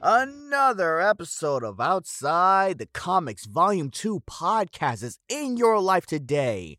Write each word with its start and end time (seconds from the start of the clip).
Another 0.00 1.00
episode 1.00 1.64
of 1.64 1.80
Outside 1.80 2.78
the 2.78 2.86
Comics 2.86 3.46
Volume 3.46 3.90
2 3.90 4.20
podcast 4.30 5.02
is 5.02 5.18
in 5.28 5.56
your 5.56 5.80
life 5.80 6.06
today. 6.06 6.78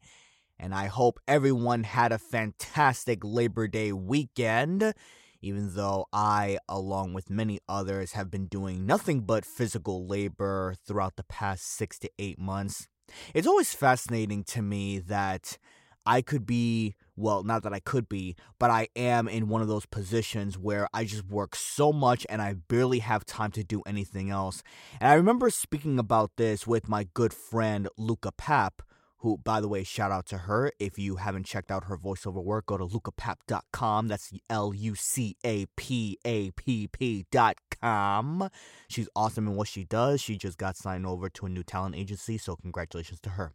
And 0.58 0.74
I 0.74 0.86
hope 0.86 1.20
everyone 1.28 1.84
had 1.84 2.14
a 2.14 2.18
fantastic 2.18 3.20
Labor 3.22 3.68
Day 3.68 3.92
weekend, 3.92 4.94
even 5.42 5.76
though 5.76 6.06
I, 6.14 6.60
along 6.70 7.14
with 7.14 7.30
many 7.30 7.60
others, 7.68 8.14
have 8.14 8.32
been 8.32 8.46
doing 8.46 8.86
nothing 8.86 9.22
but 9.22 9.44
physical 9.44 10.08
labor 10.08 10.76
throughout 10.88 11.18
the 11.18 11.24
past 11.24 11.66
six 11.66 12.00
to 12.00 12.10
eight 12.20 12.40
months. 12.40 12.88
It's 13.34 13.48
always 13.48 13.74
fascinating 13.74 14.46
to 14.46 14.62
me 14.62 14.98
that 14.98 15.58
I 16.06 16.22
could 16.22 16.46
be, 16.46 16.96
well, 17.20 17.44
not 17.44 17.64
that 17.64 17.74
I 17.74 17.80
could 17.80 18.08
be, 18.08 18.36
but 18.60 18.72
I 18.72 18.88
am 18.96 19.28
in 19.28 19.50
one 19.50 19.62
of 19.62 19.68
those 19.68 19.86
positions 19.86 20.58
where 20.58 20.88
I 20.94 21.04
just 21.04 21.26
work 21.26 21.56
so 21.56 21.92
much 21.92 22.26
and 22.30 22.42
I 22.42 22.54
barely 22.54 23.00
have 23.00 23.26
time 23.26 23.52
to 23.52 23.64
do 23.64 23.82
anything 23.86 24.30
else. 24.30 24.64
And 25.00 25.10
I 25.12 25.16
remember 25.16 25.50
speaking 25.50 26.00
about 26.00 26.32
this 26.38 26.66
with 26.66 26.88
my 26.88 27.08
good 27.14 27.34
friend 27.34 27.90
Luca 27.98 28.32
Papp, 28.32 28.80
who, 29.18 29.38
by 29.38 29.60
the 29.60 29.68
way, 29.68 29.84
shout 29.84 30.12
out 30.12 30.26
to 30.28 30.40
her. 30.40 30.72
If 30.80 30.98
you 30.98 31.18
haven't 31.18 31.46
checked 31.46 31.72
out 31.72 31.86
her 31.86 31.98
voiceover 31.98 32.42
work, 32.42 32.68
go 32.68 32.78
to 32.78 32.86
lucapapp.com. 32.86 34.08
That's 34.08 34.32
L 34.50 34.74
U 34.74 34.96
C 34.96 35.36
A 35.44 35.66
P 35.76 36.18
A 36.24 36.52
P 36.52 36.88
P.com. 36.88 38.50
She's 38.88 39.10
awesome 39.16 39.48
in 39.48 39.56
what 39.56 39.68
she 39.68 39.84
does. 39.84 40.22
She 40.22 40.38
just 40.38 40.58
got 40.58 40.78
signed 40.78 41.06
over 41.06 41.30
to 41.30 41.46
a 41.46 41.50
new 41.50 41.64
talent 41.64 41.96
agency, 41.96 42.38
so 42.38 42.56
congratulations 42.56 43.20
to 43.22 43.32
her. 43.32 43.52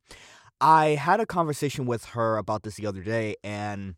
I 0.65 0.95
had 0.95 1.21
a 1.21 1.27
conversation 1.27 1.85
with 1.85 2.07
her 2.07 2.39
about 2.39 2.63
this 2.63 2.77
the 2.77 2.87
other 2.87 3.03
day, 3.03 3.37
and 3.45 3.97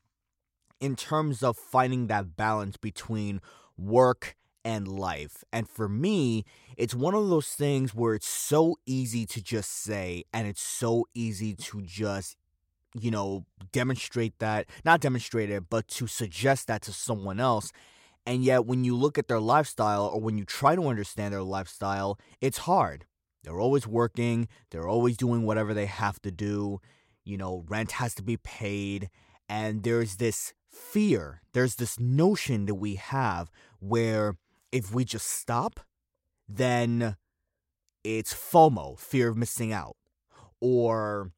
in 0.80 0.96
terms 0.96 1.44
of 1.44 1.56
finding 1.56 2.08
that 2.08 2.36
balance 2.36 2.76
between 2.76 3.40
work 3.78 4.34
and 4.64 4.88
life. 4.88 5.44
And 5.52 5.68
for 5.68 5.88
me, 5.88 6.44
it's 6.76 6.92
one 6.92 7.14
of 7.14 7.28
those 7.28 7.46
things 7.50 7.94
where 7.94 8.14
it's 8.14 8.26
so 8.26 8.74
easy 8.84 9.26
to 9.26 9.40
just 9.40 9.70
say, 9.70 10.24
and 10.32 10.48
it's 10.48 10.60
so 10.60 11.06
easy 11.14 11.54
to 11.54 11.82
just, 11.82 12.36
you 13.00 13.12
know, 13.12 13.46
demonstrate 13.70 14.36
that, 14.40 14.66
not 14.84 15.00
demonstrate 15.00 15.50
it, 15.50 15.70
but 15.70 15.86
to 15.86 16.08
suggest 16.08 16.66
that 16.66 16.82
to 16.82 16.92
someone 16.92 17.38
else. 17.38 17.70
And 18.26 18.42
yet, 18.42 18.66
when 18.66 18.82
you 18.82 18.96
look 18.96 19.18
at 19.18 19.28
their 19.28 19.38
lifestyle 19.38 20.06
or 20.06 20.20
when 20.20 20.36
you 20.36 20.44
try 20.44 20.74
to 20.74 20.88
understand 20.88 21.32
their 21.32 21.44
lifestyle, 21.44 22.18
it's 22.40 22.58
hard. 22.58 23.06
They're 23.46 23.60
always 23.60 23.86
working, 23.86 24.48
they're 24.70 24.88
always 24.88 25.16
doing 25.16 25.44
whatever 25.44 25.72
they 25.72 25.86
have 25.86 26.20
to 26.22 26.32
do. 26.32 26.80
You 27.24 27.36
know, 27.36 27.64
rent 27.68 27.92
has 27.92 28.12
to 28.16 28.22
be 28.22 28.36
paid. 28.36 29.08
And 29.48 29.84
there's 29.84 30.16
this 30.16 30.52
fear, 30.68 31.42
there's 31.52 31.76
this 31.76 32.00
notion 32.00 32.66
that 32.66 32.74
we 32.74 32.96
have 32.96 33.52
where 33.78 34.34
if 34.72 34.92
we 34.92 35.04
just 35.04 35.28
stop, 35.28 35.78
then 36.48 37.16
it's 38.02 38.34
FOMO, 38.34 38.98
fear 38.98 39.28
of 39.28 39.36
missing 39.36 39.72
out, 39.72 39.96
or 40.60 41.30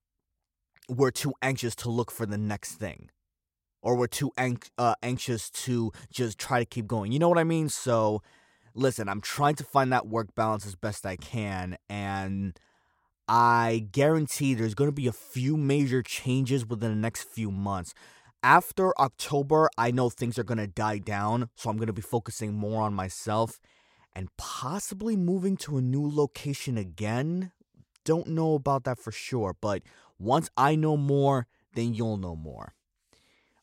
we're 0.89 1.11
too 1.11 1.34
anxious 1.42 1.75
to 1.77 1.91
look 1.91 2.11
for 2.11 2.25
the 2.25 2.39
next 2.39 2.77
thing, 2.77 3.11
or 3.83 3.96
we're 3.96 4.07
too 4.07 4.33
uh, 4.79 4.95
anxious 5.02 5.51
to 5.51 5.92
just 6.11 6.39
try 6.39 6.58
to 6.58 6.64
keep 6.64 6.86
going. 6.86 7.13
You 7.13 7.19
know 7.19 7.29
what 7.29 7.39
I 7.39 7.45
mean? 7.45 7.69
So, 7.69 8.23
listen, 8.78 9.08
I'm 9.08 9.20
trying 9.20 9.56
to 9.56 9.64
find 9.64 9.92
that 9.92 10.06
work 10.06 10.34
balance 10.34 10.64
as 10.66 10.77
best 10.77 11.05
I 11.05 11.16
can, 11.16 11.77
and 11.89 12.58
I 13.28 13.89
guarantee 13.92 14.55
there's 14.55 14.74
going 14.74 14.89
to 14.89 14.92
be 14.92 15.06
a 15.06 15.12
few 15.12 15.56
major 15.56 16.02
changes 16.02 16.64
within 16.64 16.90
the 16.90 16.96
next 16.96 17.24
few 17.24 17.50
months. 17.50 17.92
After 18.42 18.98
October, 19.00 19.68
I 19.77 19.90
know 19.90 20.08
things 20.08 20.39
are 20.39 20.44
going 20.44 20.58
to 20.58 20.68
die 20.68 20.98
down, 20.98 21.50
so 21.56 21.68
I'm 21.68 21.77
going 21.77 21.89
to 21.89 21.92
be 21.92 22.02
focusing 22.02 22.55
more 22.55 22.83
on 22.83 22.94
myself 22.94 23.61
and 24.14 24.28
possibly 24.36 25.16
moving 25.16 25.56
to 25.58 25.77
a 25.77 25.83
new 25.83 26.08
location 26.08 26.78
again. 26.78 27.52
Don't 28.05 28.28
know 28.28 28.55
about 28.55 28.84
that 28.84 28.98
for 28.98 29.12
sure, 29.12 29.55
but 29.60 29.83
once 30.18 30.50
I 30.56 30.77
know 30.77 30.96
more, 30.96 31.46
then 31.74 31.95
you'll 31.95 32.16
know 32.16 32.36
more. 32.36 32.74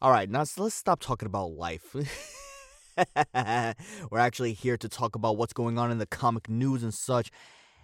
All 0.02 0.12
right, 0.12 0.30
now 0.30 0.44
so 0.44 0.64
let's 0.64 0.76
stop 0.76 1.00
talking 1.00 1.26
about 1.26 1.52
life. 1.52 1.96
We're 4.12 4.20
actually 4.20 4.54
here 4.54 4.78
to 4.78 4.90
talk 4.90 5.16
about 5.16 5.38
what's 5.38 5.54
going 5.54 5.78
on 5.78 5.92
in 5.92 5.98
the 5.98 6.06
comic 6.06 6.50
news 6.50 6.84
and 6.84 6.94
such. 6.94 7.32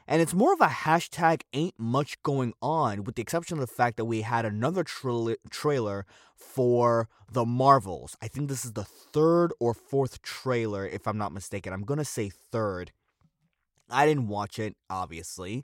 And 0.07 0.22
it's 0.22 0.33
more 0.33 0.53
of 0.53 0.61
a 0.61 0.67
hashtag 0.67 1.41
ain't 1.53 1.75
much 1.77 2.22
going 2.23 2.53
on, 2.61 3.03
with 3.03 3.16
the 3.16 3.22
exception 3.22 3.57
of 3.57 3.61
the 3.61 3.73
fact 3.73 3.97
that 3.97 4.05
we 4.05 4.22
had 4.22 4.45
another 4.45 4.83
tra- 4.83 5.38
trailer 5.49 6.05
for 6.35 7.07
the 7.31 7.45
Marvels. 7.45 8.17
I 8.22 8.27
think 8.27 8.49
this 8.49 8.66
is 8.66 8.73
the 8.73 8.83
third 8.83 9.53
or 9.59 9.73
fourth 9.73 10.22
trailer, 10.22 10.85
if 10.85 11.07
I'm 11.07 11.17
not 11.17 11.31
mistaken. 11.31 11.72
I'm 11.72 11.83
going 11.83 11.99
to 11.99 12.05
say 12.05 12.29
third. 12.51 12.91
I 13.89 14.05
didn't 14.05 14.28
watch 14.28 14.57
it, 14.59 14.75
obviously. 14.89 15.63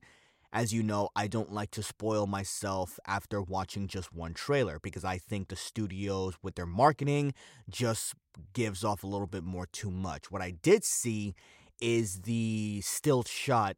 As 0.58 0.74
you 0.74 0.82
know, 0.82 1.10
I 1.16 1.28
don't 1.28 1.52
like 1.54 1.70
to 1.72 1.84
spoil 1.84 2.26
myself 2.26 3.00
after 3.06 3.44
watching 3.44 3.88
just 3.88 4.12
one 4.12 4.34
trailer 4.34 4.80
because 4.82 5.06
I 5.06 5.20
think 5.20 5.50
the 5.50 5.56
studios, 5.56 6.34
with 6.42 6.56
their 6.56 6.66
marketing, 6.66 7.36
just 7.70 8.16
gives 8.54 8.84
off 8.84 9.04
a 9.04 9.08
little 9.08 9.28
bit 9.28 9.44
more 9.44 9.68
too 9.68 9.92
much. 9.92 10.32
What 10.32 10.42
I 10.42 10.50
did 10.50 10.84
see 10.84 11.36
is 11.80 12.22
the 12.22 12.82
still 12.82 13.22
shot 13.22 13.76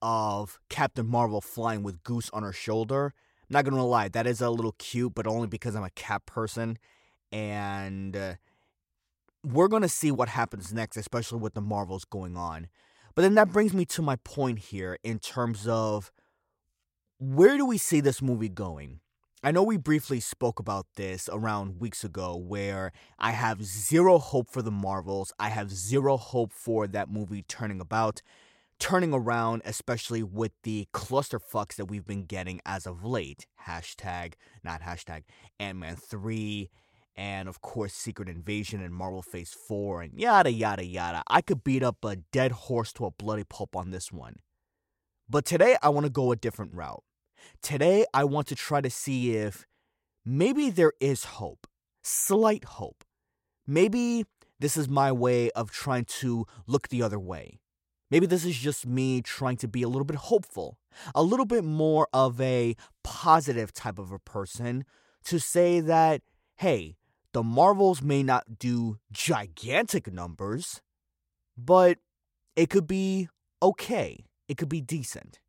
of 0.00 0.58
Captain 0.70 1.06
Marvel 1.06 1.42
flying 1.42 1.82
with 1.82 2.02
Goose 2.02 2.30
on 2.30 2.42
her 2.42 2.54
shoulder. 2.54 3.12
I'm 3.42 3.52
not 3.52 3.66
gonna 3.66 3.84
lie, 3.84 4.08
that 4.08 4.26
is 4.26 4.40
a 4.40 4.48
little 4.48 4.74
cute, 4.78 5.14
but 5.14 5.26
only 5.26 5.46
because 5.46 5.76
I'm 5.76 5.84
a 5.84 5.90
cat 5.90 6.24
person. 6.24 6.78
And 7.32 8.16
uh, 8.16 8.34
we're 9.44 9.68
gonna 9.68 9.90
see 9.90 10.10
what 10.10 10.30
happens 10.30 10.72
next, 10.72 10.96
especially 10.96 11.40
with 11.40 11.52
the 11.52 11.60
Marvels 11.60 12.06
going 12.06 12.34
on. 12.34 12.68
But 13.14 13.22
then 13.22 13.34
that 13.34 13.52
brings 13.52 13.72
me 13.72 13.84
to 13.86 14.02
my 14.02 14.16
point 14.16 14.58
here 14.58 14.98
in 15.04 15.18
terms 15.18 15.66
of 15.68 16.10
where 17.18 17.56
do 17.56 17.64
we 17.64 17.78
see 17.78 18.00
this 18.00 18.20
movie 18.20 18.48
going? 18.48 19.00
I 19.42 19.52
know 19.52 19.62
we 19.62 19.76
briefly 19.76 20.20
spoke 20.20 20.58
about 20.58 20.86
this 20.96 21.28
around 21.30 21.78
weeks 21.78 22.02
ago 22.02 22.34
where 22.34 22.92
I 23.18 23.32
have 23.32 23.62
zero 23.62 24.18
hope 24.18 24.48
for 24.50 24.62
the 24.62 24.70
Marvels. 24.70 25.32
I 25.38 25.50
have 25.50 25.70
zero 25.70 26.16
hope 26.16 26.50
for 26.50 26.86
that 26.86 27.10
movie 27.10 27.42
turning 27.42 27.80
about, 27.80 28.22
turning 28.78 29.12
around, 29.12 29.62
especially 29.64 30.22
with 30.22 30.52
the 30.62 30.88
clusterfucks 30.94 31.76
that 31.76 31.84
we've 31.86 32.06
been 32.06 32.24
getting 32.24 32.62
as 32.64 32.86
of 32.86 33.04
late. 33.04 33.46
Hashtag, 33.66 34.32
not 34.64 34.80
hashtag, 34.80 35.24
Ant 35.60 35.78
Man 35.78 35.96
3, 35.96 36.70
and 37.16 37.48
of 37.48 37.60
course 37.60 37.94
Secret 37.94 38.28
Invasion 38.28 38.82
and 38.82 38.94
Marvel 38.94 39.22
Phase 39.22 39.52
4, 39.52 40.02
and 40.02 40.18
yada 40.18 40.52
yada 40.52 40.84
yada. 40.84 41.22
I 41.28 41.40
could 41.40 41.64
beat 41.64 41.82
up 41.82 42.04
a 42.04 42.16
dead 42.16 42.52
horse 42.52 42.92
to 42.94 43.06
a 43.06 43.10
bloody 43.10 43.44
pulp 43.44 43.76
on 43.76 43.90
this 43.90 44.12
one. 44.12 44.36
But 45.28 45.44
today 45.44 45.76
I 45.82 45.88
want 45.88 46.04
to 46.04 46.10
go 46.10 46.32
a 46.32 46.36
different 46.36 46.74
route. 46.74 47.02
Today, 47.62 48.04
I 48.12 48.24
want 48.24 48.46
to 48.48 48.54
try 48.54 48.80
to 48.80 48.90
see 48.90 49.36
if 49.36 49.66
maybe 50.24 50.70
there 50.70 50.92
is 51.00 51.24
hope, 51.24 51.66
slight 52.02 52.64
hope. 52.64 53.04
Maybe 53.66 54.24
this 54.60 54.76
is 54.76 54.88
my 54.88 55.12
way 55.12 55.50
of 55.50 55.70
trying 55.70 56.04
to 56.20 56.46
look 56.66 56.88
the 56.88 57.02
other 57.02 57.18
way. 57.18 57.60
Maybe 58.10 58.26
this 58.26 58.44
is 58.44 58.56
just 58.56 58.86
me 58.86 59.22
trying 59.22 59.56
to 59.58 59.68
be 59.68 59.82
a 59.82 59.88
little 59.88 60.04
bit 60.04 60.16
hopeful, 60.16 60.78
a 61.14 61.22
little 61.22 61.46
bit 61.46 61.64
more 61.64 62.06
of 62.12 62.40
a 62.40 62.76
positive 63.02 63.72
type 63.72 63.98
of 63.98 64.12
a 64.12 64.18
person 64.18 64.84
to 65.24 65.40
say 65.40 65.80
that, 65.80 66.20
hey, 66.56 66.96
the 67.34 67.42
Marvels 67.42 68.00
may 68.00 68.22
not 68.22 68.58
do 68.58 68.98
gigantic 69.12 70.10
numbers, 70.10 70.80
but 71.58 71.98
it 72.56 72.70
could 72.70 72.86
be 72.86 73.28
okay. 73.60 74.24
It 74.48 74.56
could 74.56 74.68
be 74.68 74.80
decent. 74.80 75.40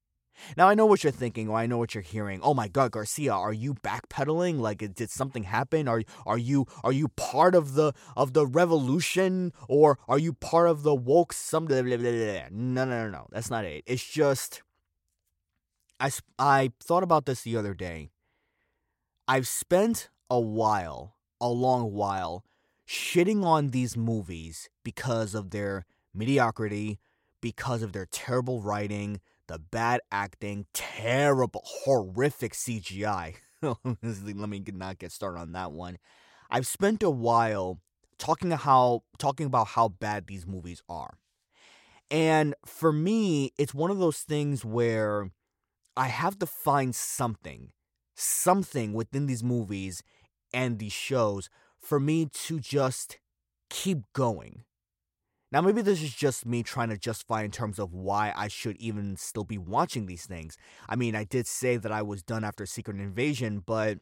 Now 0.57 0.67
I 0.67 0.73
know 0.73 0.85
what 0.85 1.03
you're 1.03 1.11
thinking, 1.11 1.47
or 1.47 1.57
I 1.57 1.65
know 1.65 1.77
what 1.77 1.95
you're 1.95 2.01
hearing. 2.01 2.41
Oh 2.43 2.53
my 2.53 2.67
God, 2.67 2.91
Garcia, 2.91 3.31
are 3.33 3.53
you 3.53 3.75
backpedaling? 3.75 4.59
Like, 4.59 4.79
did 4.79 5.09
something 5.09 5.43
happen? 5.43 5.87
Are 5.87 6.01
are 6.25 6.37
you 6.37 6.65
are 6.83 6.91
you 6.91 7.07
part 7.09 7.55
of 7.55 7.75
the 7.75 7.93
of 8.17 8.33
the 8.33 8.45
revolution, 8.45 9.53
or 9.69 9.97
are 10.09 10.19
you 10.19 10.33
part 10.33 10.67
of 10.67 10.83
the 10.83 10.93
woke? 10.93 11.31
Some 11.31 11.65
blah, 11.65 11.81
blah, 11.83 11.97
blah, 11.97 12.11
blah. 12.11 12.41
no, 12.51 12.83
no, 12.83 13.05
no, 13.05 13.09
no. 13.09 13.27
That's 13.31 13.49
not 13.49 13.63
it. 13.63 13.83
It's 13.85 14.03
just 14.03 14.61
I 15.99 16.11
I 16.37 16.71
thought 16.81 17.03
about 17.03 17.25
this 17.25 17.43
the 17.43 17.55
other 17.55 17.73
day. 17.73 18.09
I've 19.27 19.47
spent 19.47 20.09
a 20.29 20.39
while, 20.39 21.14
a 21.41 21.49
long 21.49 21.91
while, 21.91 22.43
shitting 22.87 23.43
on 23.43 23.69
these 23.69 23.97
movies 23.97 24.69
because 24.83 25.35
of 25.35 25.51
their 25.51 25.85
mediocrity, 26.13 26.99
because 27.41 27.81
of 27.81 27.93
their 27.93 28.07
terrible 28.11 28.61
writing, 28.61 29.19
the 29.47 29.59
bad 29.59 30.01
acting, 30.11 30.65
terrible, 30.73 31.61
horrific 31.63 32.53
CGI. 32.53 33.35
Let 33.61 34.49
me 34.49 34.63
not 34.73 34.99
get 34.99 35.11
started 35.11 35.39
on 35.39 35.51
that 35.53 35.71
one. 35.71 35.97
I've 36.49 36.67
spent 36.67 37.03
a 37.03 37.09
while 37.09 37.79
talking 38.17 38.51
how 38.51 39.03
talking 39.17 39.45
about 39.45 39.67
how 39.69 39.89
bad 39.89 40.27
these 40.27 40.45
movies 40.45 40.81
are. 40.87 41.17
And 42.11 42.53
for 42.65 42.91
me, 42.91 43.51
it's 43.57 43.73
one 43.73 43.91
of 43.91 43.97
those 43.97 44.19
things 44.19 44.63
where 44.63 45.31
I 45.97 46.07
have 46.07 46.37
to 46.39 46.45
find 46.45 46.93
something, 46.93 47.71
something 48.15 48.93
within 48.93 49.25
these 49.25 49.43
movies 49.43 50.03
and 50.55 50.79
these 50.79 50.93
shows 50.93 51.49
for 51.77 51.99
me 51.99 52.29
to 52.45 52.59
just 52.59 53.19
keep 53.69 53.99
going. 54.13 54.63
Now, 55.51 55.61
maybe 55.61 55.81
this 55.81 56.01
is 56.01 56.13
just 56.13 56.45
me 56.45 56.63
trying 56.63 56.89
to 56.89 56.97
justify 56.97 57.43
in 57.43 57.51
terms 57.51 57.77
of 57.77 57.93
why 57.93 58.33
I 58.35 58.47
should 58.47 58.77
even 58.77 59.15
still 59.17 59.43
be 59.43 59.57
watching 59.57 60.05
these 60.05 60.25
things. 60.25 60.57
I 60.89 60.95
mean, 60.95 61.15
I 61.15 61.25
did 61.25 61.45
say 61.45 61.77
that 61.77 61.91
I 61.91 62.01
was 62.01 62.23
done 62.23 62.43
after 62.43 62.65
Secret 62.65 62.97
Invasion, 62.97 63.61
but 63.65 63.99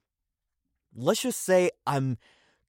let's 0.96 1.24
just 1.24 1.44
say 1.44 1.72
I'm 1.86 2.18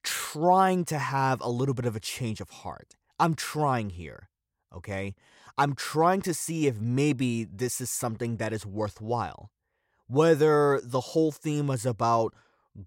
trying 0.02 0.84
to 0.86 0.98
have 0.98 1.40
a 1.40 1.48
little 1.48 1.74
bit 1.74 1.86
of 1.86 1.94
a 1.94 2.00
change 2.00 2.40
of 2.40 2.50
heart. 2.50 2.96
I'm 3.20 3.34
trying 3.34 3.90
here, 3.90 4.28
okay? 4.74 5.14
I'm 5.56 5.74
trying 5.74 6.22
to 6.22 6.34
see 6.34 6.66
if 6.66 6.80
maybe 6.80 7.44
this 7.44 7.80
is 7.80 7.90
something 7.90 8.38
that 8.38 8.52
is 8.52 8.66
worthwhile. 8.66 9.50
Whether 10.08 10.80
the 10.82 11.00
whole 11.00 11.32
theme 11.32 11.70
is 11.70 11.86
about 11.86 12.34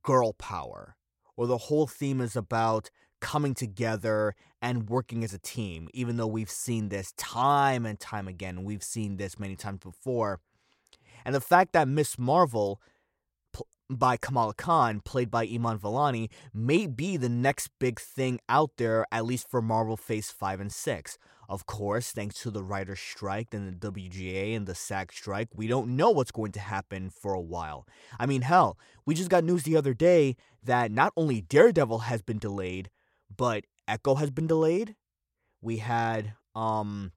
girl 0.03 0.33
power, 0.33 0.95
or 1.35 1.47
the 1.47 1.57
whole 1.57 1.87
theme 1.87 2.21
is 2.21 2.35
about 2.35 2.89
coming 3.19 3.53
together 3.53 4.35
and 4.61 4.89
working 4.89 5.23
as 5.23 5.33
a 5.33 5.39
team, 5.39 5.87
even 5.93 6.17
though 6.17 6.27
we've 6.27 6.49
seen 6.49 6.89
this 6.89 7.13
time 7.13 7.85
and 7.85 7.99
time 7.99 8.27
again. 8.27 8.63
We've 8.63 8.83
seen 8.83 9.17
this 9.17 9.39
many 9.39 9.55
times 9.55 9.79
before. 9.79 10.39
And 11.25 11.33
the 11.35 11.41
fact 11.41 11.73
that 11.73 11.87
Miss 11.87 12.17
Marvel 12.17 12.81
by 13.89 14.17
Kamala 14.17 14.53
Khan, 14.53 15.01
played 15.01 15.31
by 15.31 15.45
Iman 15.45 15.79
Vellani, 15.79 16.29
may 16.53 16.87
be 16.87 17.17
the 17.17 17.29
next 17.29 17.69
big 17.79 17.99
thing 17.99 18.39
out 18.49 18.71
there, 18.77 19.05
at 19.11 19.25
least 19.25 19.49
for 19.49 19.61
Marvel 19.61 19.97
Phase 19.97 20.29
5 20.29 20.59
and 20.59 20.71
6. 20.71 21.17
Of 21.49 21.65
course, 21.65 22.11
thanks 22.11 22.41
to 22.41 22.51
the 22.51 22.63
writer's 22.63 22.99
strike 22.99 23.53
and 23.53 23.67
the 23.67 23.91
WGA 23.91 24.55
and 24.55 24.67
the 24.67 24.75
SAG 24.75 25.13
strike, 25.13 25.47
we 25.55 25.67
don't 25.67 25.95
know 25.95 26.11
what's 26.11 26.31
going 26.31 26.51
to 26.53 26.59
happen 26.59 27.09
for 27.09 27.33
a 27.33 27.41
while. 27.41 27.87
I 28.19 28.25
mean, 28.25 28.41
hell, 28.41 28.77
we 29.05 29.15
just 29.15 29.29
got 29.29 29.45
news 29.45 29.63
the 29.63 29.77
other 29.77 29.93
day 29.93 30.35
that 30.63 30.91
not 30.91 31.13
only 31.15 31.39
Daredevil 31.39 31.99
has 31.99 32.21
been 32.21 32.37
delayed, 32.37 32.89
but 33.35 33.63
Echo 33.87 34.15
has 34.15 34.29
been 34.29 34.47
delayed. 34.47 34.95
We 35.61 35.77
had 35.77 36.33
um 36.53 37.11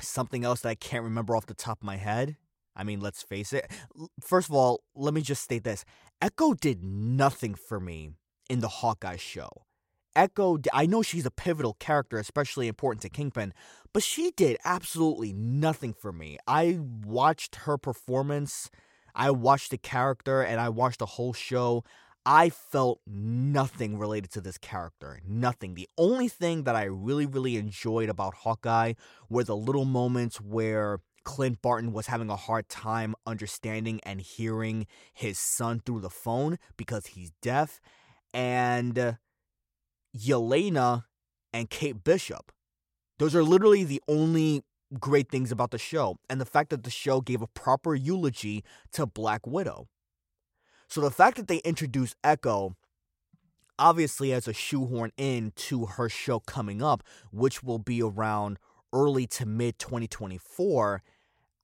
something 0.00 0.44
else 0.44 0.60
that 0.60 0.68
I 0.70 0.74
can't 0.74 1.04
remember 1.04 1.36
off 1.36 1.46
the 1.46 1.54
top 1.54 1.78
of 1.80 1.86
my 1.86 1.96
head. 1.96 2.36
I 2.76 2.84
mean, 2.84 3.00
let's 3.00 3.22
face 3.22 3.52
it. 3.52 3.70
First 4.20 4.48
of 4.48 4.54
all, 4.54 4.82
let 4.94 5.14
me 5.14 5.20
just 5.20 5.42
state 5.42 5.64
this 5.64 5.84
Echo 6.20 6.54
did 6.54 6.82
nothing 6.82 7.54
for 7.54 7.80
me 7.80 8.10
in 8.48 8.60
the 8.60 8.68
Hawkeye 8.68 9.16
show. 9.16 9.48
Echo, 10.16 10.58
I 10.72 10.86
know 10.86 11.02
she's 11.02 11.26
a 11.26 11.30
pivotal 11.30 11.74
character, 11.80 12.18
especially 12.18 12.68
important 12.68 13.02
to 13.02 13.08
Kingpin, 13.08 13.52
but 13.92 14.04
she 14.04 14.30
did 14.36 14.56
absolutely 14.64 15.32
nothing 15.32 15.92
for 15.92 16.12
me. 16.12 16.38
I 16.46 16.78
watched 16.80 17.56
her 17.56 17.76
performance, 17.76 18.70
I 19.14 19.32
watched 19.32 19.70
the 19.70 19.78
character, 19.78 20.42
and 20.42 20.60
I 20.60 20.68
watched 20.68 21.00
the 21.00 21.06
whole 21.06 21.32
show. 21.32 21.84
I 22.26 22.48
felt 22.48 23.00
nothing 23.06 23.98
related 23.98 24.30
to 24.32 24.40
this 24.40 24.56
character. 24.56 25.20
Nothing. 25.26 25.74
The 25.74 25.88
only 25.98 26.28
thing 26.28 26.64
that 26.64 26.74
I 26.74 26.84
really, 26.84 27.26
really 27.26 27.56
enjoyed 27.56 28.08
about 28.08 28.34
Hawkeye 28.34 28.94
were 29.28 29.44
the 29.44 29.56
little 29.56 29.84
moments 29.84 30.40
where 30.40 31.00
Clint 31.24 31.60
Barton 31.62 31.92
was 31.92 32.06
having 32.06 32.30
a 32.30 32.36
hard 32.36 32.68
time 32.68 33.14
understanding 33.26 34.00
and 34.04 34.20
hearing 34.20 34.86
his 35.12 35.38
son 35.38 35.80
through 35.84 36.00
the 36.00 36.10
phone 36.10 36.58
because 36.76 37.06
he's 37.08 37.32
deaf, 37.42 37.80
and 38.32 38.98
uh, 38.98 39.12
Yelena 40.16 41.04
and 41.52 41.70
Kate 41.70 42.04
Bishop. 42.04 42.52
Those 43.18 43.34
are 43.34 43.44
literally 43.44 43.84
the 43.84 44.02
only 44.08 44.62
great 45.00 45.30
things 45.30 45.50
about 45.50 45.70
the 45.70 45.78
show, 45.78 46.16
and 46.28 46.40
the 46.40 46.46
fact 46.46 46.70
that 46.70 46.84
the 46.84 46.90
show 46.90 47.20
gave 47.20 47.42
a 47.42 47.46
proper 47.48 47.94
eulogy 47.94 48.62
to 48.92 49.06
Black 49.06 49.46
Widow. 49.46 49.88
So 50.88 51.00
the 51.00 51.10
fact 51.10 51.36
that 51.38 51.48
they 51.48 51.58
introduced 51.58 52.16
Echo 52.22 52.76
obviously 53.78 54.32
as 54.32 54.46
a 54.46 54.52
shoehorn 54.52 55.12
in 55.16 55.52
to 55.56 55.86
her 55.86 56.08
show 56.08 56.40
coming 56.40 56.82
up, 56.82 57.02
which 57.32 57.62
will 57.62 57.78
be 57.78 58.02
around 58.02 58.58
early 58.92 59.26
to 59.26 59.46
mid 59.46 59.78
2024, 59.78 61.02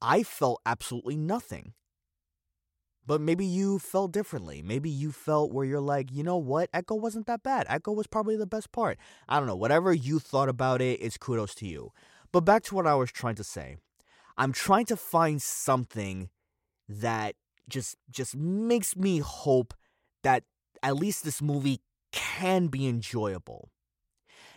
I 0.03 0.23
felt 0.23 0.61
absolutely 0.65 1.17
nothing. 1.17 1.75
But 3.07 3.21
maybe 3.21 3.45
you 3.45 3.79
felt 3.79 4.13
differently. 4.13 4.63
Maybe 4.63 4.89
you 4.89 5.11
felt 5.11 5.53
where 5.53 5.65
you're 5.65 5.81
like, 5.81 6.13
you 6.13 6.23
know 6.23 6.37
what? 6.37 6.71
Echo 6.73 6.95
wasn't 6.95 7.27
that 7.27 7.43
bad. 7.43 7.67
Echo 7.69 7.93
was 7.93 8.07
probably 8.07 8.37
the 8.37 8.47
best 8.47 8.71
part. 8.73 8.99
I 9.29 9.39
don't 9.39 9.49
know. 9.49 9.57
Whatever 9.57 9.93
you 9.93 10.19
thought 10.19 10.49
about 10.49 10.81
it 10.81 11.01
is 11.01 11.17
kudos 11.17 11.55
to 11.57 11.67
you. 11.67 11.93
But 12.31 12.43
back 12.43 12.63
to 12.65 12.75
what 12.75 12.87
I 12.87 12.95
was 12.95 13.11
trying 13.11 13.35
to 13.37 13.45
say. 13.45 13.79
I'm 14.37 14.53
trying 14.53 14.87
to 14.87 14.97
find 14.97 15.43
something 15.43 16.29
that 16.89 17.35
just 17.69 17.97
just 18.11 18.37
makes 18.37 18.97
me 18.97 19.19
hope 19.19 19.75
that 20.23 20.45
at 20.83 20.97
least 20.97 21.25
this 21.25 21.43
movie 21.43 21.81
can 22.13 22.69
be 22.69 22.87
enjoyable. 22.87 23.71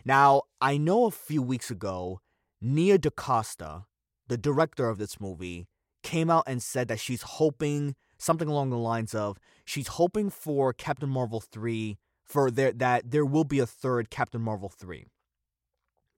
Now, 0.05 0.43
I 0.59 0.77
know 0.77 1.05
a 1.05 1.11
few 1.11 1.41
weeks 1.41 1.71
ago, 1.71 2.21
Nia 2.61 2.97
DaCosta, 2.97 3.85
the 4.27 4.37
director 4.37 4.89
of 4.89 4.97
this 4.97 5.19
movie, 5.19 5.67
came 6.03 6.29
out 6.29 6.43
and 6.45 6.61
said 6.61 6.87
that 6.89 6.99
she's 6.99 7.21
hoping 7.23 7.95
something 8.17 8.47
along 8.47 8.69
the 8.69 8.77
lines 8.77 9.15
of 9.15 9.37
she's 9.65 9.87
hoping 9.87 10.29
for 10.29 10.73
Captain 10.73 11.09
Marvel 11.09 11.39
3 11.39 11.97
for 12.23 12.51
there 12.51 12.71
that 12.71 13.09
there 13.09 13.25
will 13.25 13.43
be 13.43 13.59
a 13.59 13.65
third 13.65 14.09
Captain 14.09 14.41
Marvel 14.41 14.69
3. 14.69 15.05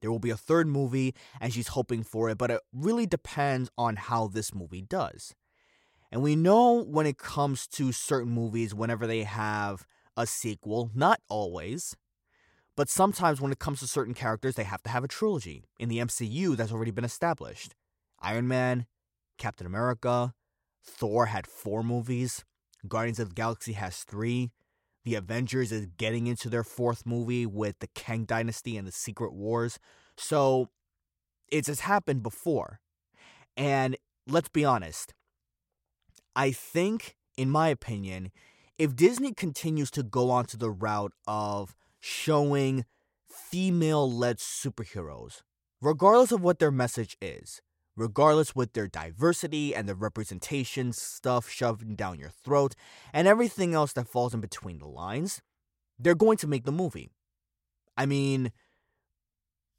There 0.01 0.11
will 0.11 0.19
be 0.19 0.29
a 0.29 0.37
third 0.37 0.67
movie 0.67 1.15
and 1.39 1.53
she's 1.53 1.69
hoping 1.69 2.03
for 2.03 2.29
it, 2.29 2.37
but 2.37 2.51
it 2.51 2.61
really 2.73 3.05
depends 3.05 3.69
on 3.77 3.95
how 3.95 4.27
this 4.27 4.53
movie 4.53 4.81
does. 4.81 5.33
And 6.11 6.21
we 6.21 6.35
know 6.35 6.83
when 6.83 7.07
it 7.07 7.17
comes 7.17 7.67
to 7.69 7.91
certain 7.91 8.31
movies 8.31 8.73
whenever 8.73 9.07
they 9.07 9.23
have 9.23 9.85
a 10.15 10.27
sequel, 10.27 10.91
not 10.93 11.19
always, 11.27 11.95
but 12.75 12.89
sometimes 12.89 13.41
when 13.41 13.51
it 13.51 13.59
comes 13.59 13.79
to 13.79 13.87
certain 13.87 14.13
characters, 14.13 14.55
they 14.55 14.63
have 14.63 14.83
to 14.83 14.89
have 14.89 15.03
a 15.03 15.07
trilogy. 15.07 15.65
In 15.79 15.89
the 15.89 15.99
MCU, 15.99 16.55
that's 16.55 16.71
already 16.71 16.91
been 16.91 17.05
established. 17.05 17.73
Iron 18.25 18.47
Man, 18.47 18.87
Captain 19.37 19.67
America, 19.67 20.33
Thor 20.83 21.27
had 21.27 21.45
four 21.45 21.83
movies, 21.83 22.43
Guardians 22.87 23.19
of 23.19 23.29
the 23.29 23.35
Galaxy 23.35 23.73
has 23.73 24.03
three. 24.03 24.51
The 25.03 25.15
Avengers 25.15 25.71
is 25.71 25.87
getting 25.97 26.25
into 26.25 26.49
their 26.49 26.63
fourth 26.63 27.05
movie 27.05 27.45
with 27.45 27.77
the 27.79 27.87
Kang 27.87 28.25
Dynasty 28.25 28.75
and 28.77 28.87
the 28.87 28.91
Secret 28.91 29.33
Wars. 29.33 29.77
So 30.17 30.69
it's 31.51 31.67
has 31.67 31.81
happened 31.81 32.23
before. 32.23 32.79
And 33.55 33.95
let's 34.27 34.49
be 34.49 34.65
honest. 34.65 35.13
I 36.35 36.51
think, 36.51 37.15
in 37.37 37.49
my 37.49 37.69
opinion, 37.69 38.31
if 38.77 38.95
Disney 38.95 39.33
continues 39.33 39.91
to 39.91 40.03
go 40.03 40.31
onto 40.31 40.57
the 40.57 40.71
route 40.71 41.13
of 41.27 41.75
showing 41.99 42.85
female 43.29 44.11
led 44.11 44.39
superheroes, 44.39 45.43
regardless 45.81 46.31
of 46.31 46.41
what 46.41 46.59
their 46.59 46.71
message 46.71 47.15
is, 47.21 47.61
regardless 47.95 48.55
with 48.55 48.73
their 48.73 48.87
diversity 48.87 49.73
and 49.73 49.87
the 49.87 49.95
representation 49.95 50.91
stuff 50.91 51.49
shoved 51.49 51.95
down 51.95 52.19
your 52.19 52.29
throat 52.29 52.75
and 53.13 53.27
everything 53.27 53.73
else 53.73 53.93
that 53.93 54.07
falls 54.07 54.33
in 54.33 54.41
between 54.41 54.79
the 54.79 54.87
lines, 54.87 55.41
they're 55.97 56.15
going 56.15 56.37
to 56.37 56.47
make 56.47 56.65
the 56.65 56.71
movie. 56.71 57.11
I 57.97 58.05
mean, 58.05 58.51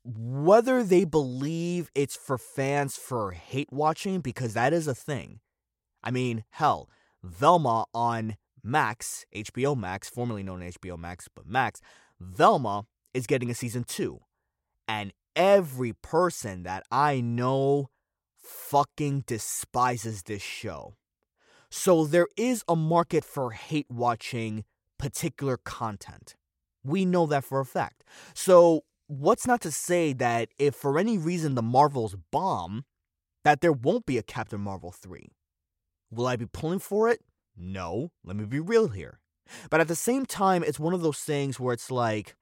whether 0.05 0.83
they 0.83 1.05
believe 1.05 1.91
it's 1.95 2.17
for 2.17 2.39
fans 2.39 2.97
for 2.97 3.33
hate 3.33 3.73
watching, 3.73 4.21
because 4.21 4.55
that 4.55 4.73
is 4.73 4.87
a 4.87 4.95
thing. 4.95 5.41
I 6.03 6.11
mean, 6.11 6.45
hell, 6.51 6.89
Velma 7.23 7.87
on 7.93 8.37
Max, 8.63 9.25
HBO 9.35 9.77
Max, 9.77 10.09
formerly 10.09 10.43
known 10.43 10.63
as 10.63 10.77
HBO 10.77 10.99
Max, 10.99 11.29
but 11.35 11.47
Max, 11.47 11.81
Velma 12.21 12.87
is 13.13 13.27
getting 13.27 13.51
a 13.51 13.55
season 13.55 13.85
two. 13.85 14.21
And 14.89 15.13
every 15.35 15.93
person 15.93 16.63
that 16.63 16.85
I 16.91 17.21
know 17.21 17.91
fucking 18.47 19.25
despises 19.27 20.23
this 20.23 20.43
show. 20.43 20.95
So 21.71 22.07
there 22.07 22.29
is 22.37 22.65
a 22.69 22.77
market 22.77 23.25
for 23.25 23.51
hate 23.51 23.91
watching 23.91 24.65
particular 24.99 25.57
content. 25.57 26.37
We 26.85 27.05
know 27.05 27.27
that 27.27 27.45
for 27.45 27.61
a 27.61 27.67
fact. 27.67 28.05
So 28.35 28.85
what's 29.09 29.47
not 29.47 29.61
to 29.63 29.71
say 29.71 30.13
that 30.15 30.49
if 30.59 30.75
for 30.75 30.99
any 30.99 31.19
reason 31.19 31.55
the 31.55 31.63
Marvels 31.63 32.17
bomb, 32.31 32.85
that 33.45 33.61
there 33.61 33.73
won't 33.73 34.07
be 34.07 34.19
a 34.19 34.23
Captain 34.23 34.61
Marvel 34.61 34.93
3? 34.93 35.29
Will 36.11 36.27
I 36.27 36.37
be 36.37 36.47
pulling 36.47 36.79
for 36.79 37.09
it? 37.09 37.21
No, 37.57 38.13
let 38.25 38.37
me 38.37 38.45
be 38.45 38.61
real 38.61 38.89
here. 38.89 39.21
But 39.71 39.81
at 39.81 39.89
the 39.89 39.97
same 39.97 40.27
time, 40.27 40.63
it's 40.63 40.81
one 40.81 40.95
of 40.95 41.03
those 41.03 41.21
things 41.21 41.59
where 41.59 41.75
it's 41.75 41.91
like, 41.91 42.35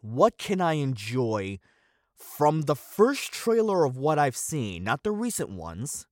what 0.00 0.38
can 0.38 0.60
I 0.60 0.74
enjoy 0.74 1.58
from 2.22 2.62
the 2.62 2.76
first 2.76 3.32
trailer 3.32 3.84
of 3.84 3.96
what 3.96 4.18
I've 4.18 4.36
seen, 4.36 4.84
not 4.84 5.02
the 5.02 5.10
recent 5.10 5.50
ones, 5.50 6.06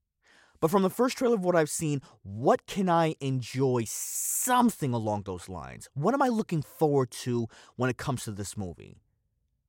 but 0.61 0.71
from 0.71 0.83
the 0.83 0.91
first 0.91 1.17
trailer 1.17 1.37
of 1.37 1.45
what 1.45 1.57
I've 1.57 1.71
seen, 1.71 2.03
what 2.23 2.67
can 2.67 2.89
I 2.89 3.15
enjoy 3.21 3.85
something 3.87 4.93
along 4.93 5.23
those 5.23 5.49
lines? 5.49 5.89
What 5.95 6.13
am 6.13 6.21
I 6.21 6.29
looking 6.29 6.63
forward 6.63 7.11
to 7.23 7.47
when 7.77 7.89
it 7.89 7.97
comes 7.97 8.25
to 8.25 8.33
this 8.33 8.57
movie? 8.57 8.99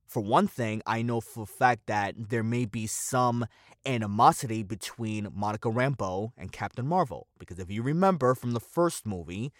For 0.06 0.20
one 0.20 0.46
thing, 0.46 0.82
I 0.84 1.00
know 1.00 1.22
for 1.22 1.44
a 1.44 1.46
fact 1.46 1.86
that 1.86 2.14
there 2.28 2.42
may 2.42 2.66
be 2.66 2.86
some 2.86 3.46
animosity 3.86 4.62
between 4.62 5.28
Monica 5.34 5.70
Rambeau 5.70 6.32
and 6.36 6.52
Captain 6.52 6.86
Marvel. 6.86 7.28
Because 7.38 7.58
if 7.58 7.70
you 7.70 7.82
remember 7.82 8.34
from 8.34 8.52
the 8.52 8.60
first 8.60 9.06
movie, 9.06 9.52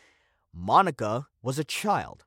Monica 0.52 1.28
was 1.40 1.58
a 1.58 1.64
child. 1.64 2.26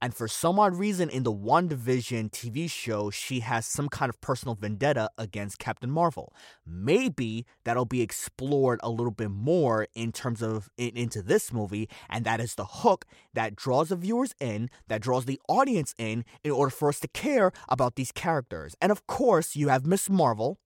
And 0.00 0.14
for 0.14 0.28
some 0.28 0.58
odd 0.58 0.76
reason 0.76 1.08
in 1.08 1.22
the 1.22 1.32
WandaVision 1.32 2.30
TV 2.30 2.70
show, 2.70 3.10
she 3.10 3.40
has 3.40 3.66
some 3.66 3.88
kind 3.88 4.08
of 4.08 4.20
personal 4.20 4.54
vendetta 4.54 5.10
against 5.18 5.58
Captain 5.58 5.90
Marvel. 5.90 6.32
Maybe 6.66 7.46
that'll 7.64 7.84
be 7.84 8.02
explored 8.02 8.80
a 8.82 8.90
little 8.90 9.10
bit 9.10 9.30
more 9.30 9.88
in 9.94 10.12
terms 10.12 10.42
of 10.42 10.68
in, 10.76 10.96
into 10.96 11.22
this 11.22 11.52
movie, 11.52 11.88
and 12.08 12.24
that 12.24 12.40
is 12.40 12.54
the 12.54 12.64
hook 12.64 13.06
that 13.34 13.56
draws 13.56 13.88
the 13.88 13.96
viewers 13.96 14.34
in, 14.40 14.70
that 14.88 15.00
draws 15.00 15.24
the 15.24 15.40
audience 15.48 15.94
in, 15.98 16.24
in 16.44 16.50
order 16.50 16.70
for 16.70 16.88
us 16.88 17.00
to 17.00 17.08
care 17.08 17.52
about 17.68 17.96
these 17.96 18.12
characters. 18.12 18.74
And 18.80 18.92
of 18.92 19.06
course, 19.06 19.56
you 19.56 19.68
have 19.68 19.86
Miss 19.86 20.10
Marvel, 20.10 20.58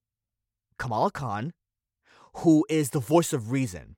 Kamala 0.79 1.11
Khan, 1.11 1.52
who 2.38 2.64
is 2.69 2.90
the 2.90 3.00
voice 3.00 3.33
of 3.33 3.50
reason 3.50 3.97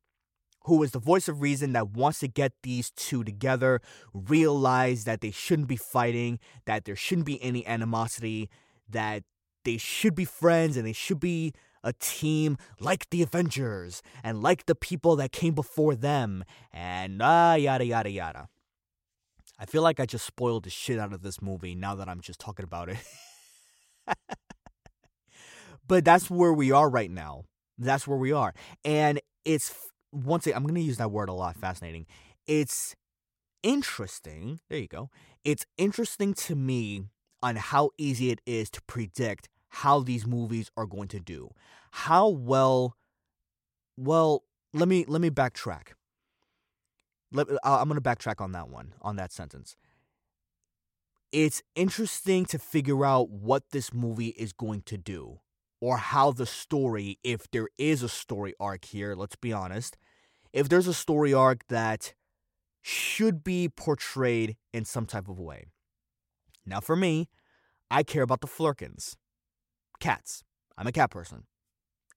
who 0.65 0.83
is 0.83 0.93
the 0.93 0.99
voice 0.99 1.29
of 1.29 1.43
reason 1.43 1.73
that 1.73 1.91
wants 1.91 2.21
to 2.21 2.29
get 2.29 2.53
these 2.63 2.91
two 2.91 3.25
together, 3.25 3.81
realize 4.13 5.05
that 5.05 5.21
they 5.21 5.31
shouldn't 5.31 5.69
be 5.69 5.77
fighting, 5.77 6.39
that 6.67 6.85
there 6.85 6.97
shouldn't 6.97 7.27
be 7.27 7.43
any 7.43 7.67
animosity, 7.67 8.49
that 8.89 9.23
they 9.65 9.77
should 9.77 10.15
be 10.15 10.25
friends 10.25 10.77
and 10.77 10.87
they 10.87 10.93
should 10.93 11.21
be 11.21 11.53
a 11.85 11.93
team 11.95 12.57
like 12.81 13.09
the 13.11 13.23
Avengers 13.23 14.03
and 14.23 14.43
like 14.43 14.67
the 14.67 14.75
people 14.75 15.17
that 15.17 15.33
came 15.33 15.55
before 15.55 15.95
them, 15.95 16.45
and 16.73 17.21
ah, 17.23 17.55
yada, 17.55 17.85
yada, 17.85 18.11
yada. 18.11 18.49
I 19.59 19.67
feel 19.67 19.83
like 19.83 20.01
I 20.01 20.07
just 20.07 20.27
spoiled 20.27 20.65
the 20.65 20.71
shit 20.71 20.99
out 20.99 21.13
of 21.13 21.23
this 21.23 21.41
movie 21.41 21.75
now 21.75 21.95
that 21.95 22.09
I'm 22.09 22.21
just 22.21 22.41
talking 22.41 22.65
about 22.65 22.89
it. 22.89 22.99
but 25.87 26.05
that's 26.05 26.31
where 26.31 26.53
we 26.53 26.73
are 26.73 26.89
right 26.89 27.11
now. 27.11 27.45
That's 27.79 28.07
where 28.07 28.19
we 28.19 28.33
are. 28.33 28.55
And 28.85 29.21
it's 29.45 29.75
once 30.13 30.47
again, 30.47 30.57
I'm 30.57 30.63
going 30.65 30.75
to 30.75 30.81
use 30.81 30.99
that 30.99 31.11
word 31.11 31.29
a 31.29 31.33
lot, 31.33 31.57
fascinating. 31.57 32.07
It's 32.47 32.95
interesting. 33.63 34.61
There 34.69 34.79
you 34.79 34.89
go. 34.89 35.11
It's 35.45 35.67
interesting 35.79 36.35
to 36.35 36.55
me 36.55 37.05
on 37.43 37.57
how 37.57 37.91
easy 37.99 38.31
it 38.31 38.41
is 38.47 38.71
to 38.71 38.83
predict 38.83 39.49
how 39.69 40.01
these 40.01 40.27
movies 40.27 40.71
are 40.77 40.87
going 40.87 41.09
to 41.09 41.21
do. 41.21 41.51
How 41.91 42.29
well 42.29 42.97
well, 43.97 44.45
let 44.73 44.89
me 44.89 45.05
let 45.07 45.21
me 45.21 45.31
backtrack. 45.31 45.89
Let, 47.33 47.51
uh, 47.51 47.57
I'm 47.65 47.89
going 47.89 48.01
to 48.01 48.09
backtrack 48.09 48.41
on 48.41 48.53
that 48.53 48.69
one, 48.69 48.95
on 49.01 49.17
that 49.17 49.33
sentence. 49.33 49.77
It's 51.31 51.63
interesting 51.75 52.45
to 52.47 52.59
figure 52.59 53.07
out 53.07 53.31
what 53.31 53.71
this 53.71 53.95
movie 53.95 54.29
is 54.29 54.53
going 54.53 54.83
to 54.83 54.99
do 54.99 55.41
or 55.81 55.97
how 55.97 56.31
the 56.31 56.45
story, 56.45 57.19
if 57.25 57.51
there 57.51 57.69
is 57.79 58.03
a 58.03 58.09
story 58.09 58.55
arc 58.61 58.85
here, 58.85 59.15
let's 59.15 59.37
be 59.37 59.53
honest, 59.53 59.97
if 60.53 60.69
there's 60.69 60.87
a 60.87 60.95
story 60.95 61.33
arc 61.33 61.67
that 61.69 62.15
should 62.83 63.45
be 63.45 63.69
portrayed 63.69 64.57
in 64.73 64.85
some 64.85 65.07
type 65.07 65.29
of 65.29 65.39
way. 65.39 65.67
Now, 66.67 66.81
for 66.81 66.97
me, 66.97 67.29
I 67.91 68.03
care 68.03 68.23
about 68.23 68.41
the 68.41 68.47
Flerkens. 68.47 69.17
Cats. 70.01 70.43
I'm 70.77 70.87
a 70.87 70.93
cat 70.93 71.11
person. 71.11 71.45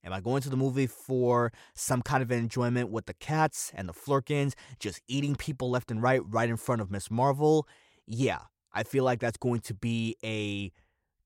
Am 0.04 0.14
I 0.14 0.22
going 0.22 0.42
to 0.44 0.50
the 0.50 0.58
movie 0.58 0.88
for 0.88 1.52
some 1.74 2.02
kind 2.04 2.22
of 2.22 2.32
enjoyment 2.32 2.92
with 2.92 3.08
the 3.08 3.16
cats 3.16 3.72
and 3.74 3.90
the 3.90 3.94
Flerkens 3.94 4.54
just 4.80 5.02
eating 5.08 5.36
people 5.36 5.70
left 5.70 5.90
and 5.90 6.02
right 6.02 6.22
right 6.28 6.50
in 6.50 6.58
front 6.58 6.82
of 6.82 6.92
Miss 6.92 7.10
Marvel? 7.10 7.68
Yeah, 8.06 8.42
I 8.72 8.84
feel 8.84 9.04
like 9.04 9.20
that's 9.20 9.38
going 9.38 9.62
to 9.62 9.74
be 9.74 10.16
a 10.24 10.72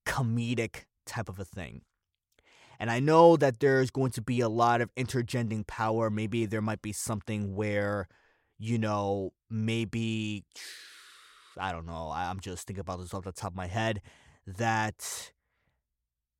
comedic 0.06 0.84
type 1.04 1.28
of 1.28 1.38
a 1.38 1.44
thing. 1.44 1.82
And 2.80 2.90
I 2.90 2.98
know 2.98 3.36
that 3.36 3.60
there's 3.60 3.90
going 3.90 4.10
to 4.12 4.22
be 4.22 4.40
a 4.40 4.48
lot 4.48 4.80
of 4.80 4.92
intergending 4.94 5.66
power. 5.66 6.08
Maybe 6.08 6.46
there 6.46 6.62
might 6.62 6.80
be 6.80 6.92
something 6.92 7.54
where, 7.54 8.08
you 8.58 8.78
know, 8.78 9.34
maybe, 9.50 10.44
I 11.58 11.72
don't 11.72 11.84
know, 11.84 12.10
I'm 12.12 12.40
just 12.40 12.66
thinking 12.66 12.80
about 12.80 13.00
this 13.00 13.12
off 13.12 13.24
the 13.24 13.32
top 13.32 13.52
of 13.52 13.56
my 13.56 13.66
head, 13.66 14.00
that 14.46 15.30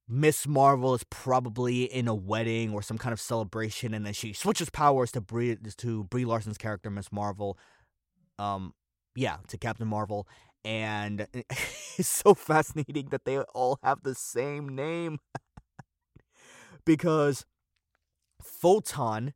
Miss 0.09 0.49
Marvel 0.49 0.95
is 0.95 1.05
probably 1.05 1.85
in 1.85 2.09
a 2.09 2.15
wedding 2.15 2.73
or 2.73 2.81
some 2.81 2.97
kind 2.97 3.13
of 3.13 3.21
celebration, 3.21 3.93
and 3.93 4.07
then 4.07 4.15
she 4.15 4.33
switches 4.33 4.71
powers 4.71 5.13
to 5.13 5.21
Brie 5.21 5.59
to 5.77 6.05
Brie 6.05 6.25
Larson's 6.25 6.59
character, 6.59 6.89
Miss 6.89 7.13
Marvel. 7.13 7.59
Um, 8.39 8.73
yeah, 9.15 9.37
to 9.49 9.59
Captain 9.59 9.87
Marvel, 9.87 10.27
and 10.65 11.27
it's 11.99 12.09
so 12.09 12.33
fascinating 12.35 13.09
that 13.11 13.27
they 13.27 13.39
all 13.39 13.79
have 13.83 14.03
the 14.03 14.15
same 14.15 14.75
name. 14.75 15.19
Because 16.85 17.45
Photon, 18.43 19.35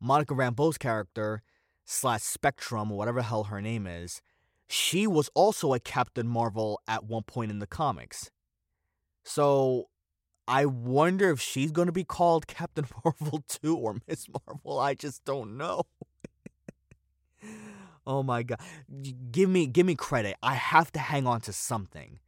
Monica 0.00 0.34
Rambeau's 0.34 0.78
character, 0.78 1.42
slash 1.84 2.22
Spectrum, 2.22 2.90
or 2.90 2.98
whatever 2.98 3.22
hell 3.22 3.44
her 3.44 3.60
name 3.60 3.86
is, 3.86 4.22
she 4.68 5.06
was 5.06 5.30
also 5.34 5.72
a 5.72 5.80
Captain 5.80 6.26
Marvel 6.26 6.80
at 6.88 7.04
one 7.04 7.22
point 7.22 7.50
in 7.50 7.60
the 7.60 7.66
comics. 7.66 8.30
So 9.24 9.88
I 10.48 10.66
wonder 10.66 11.30
if 11.30 11.40
she's 11.40 11.72
going 11.72 11.86
to 11.86 11.92
be 11.92 12.04
called 12.04 12.46
Captain 12.46 12.86
Marvel 13.04 13.42
too 13.48 13.76
or 13.76 13.96
Miss 14.06 14.26
Marvel. 14.28 14.78
I 14.78 14.94
just 14.94 15.24
don't 15.24 15.56
know. 15.56 15.82
oh 18.06 18.22
my 18.22 18.42
god. 18.42 18.60
Give 19.30 19.48
me 19.48 19.66
give 19.66 19.86
me 19.86 19.94
credit. 19.94 20.36
I 20.42 20.54
have 20.54 20.92
to 20.92 20.98
hang 20.98 21.26
on 21.26 21.40
to 21.42 21.52
something. 21.52 22.20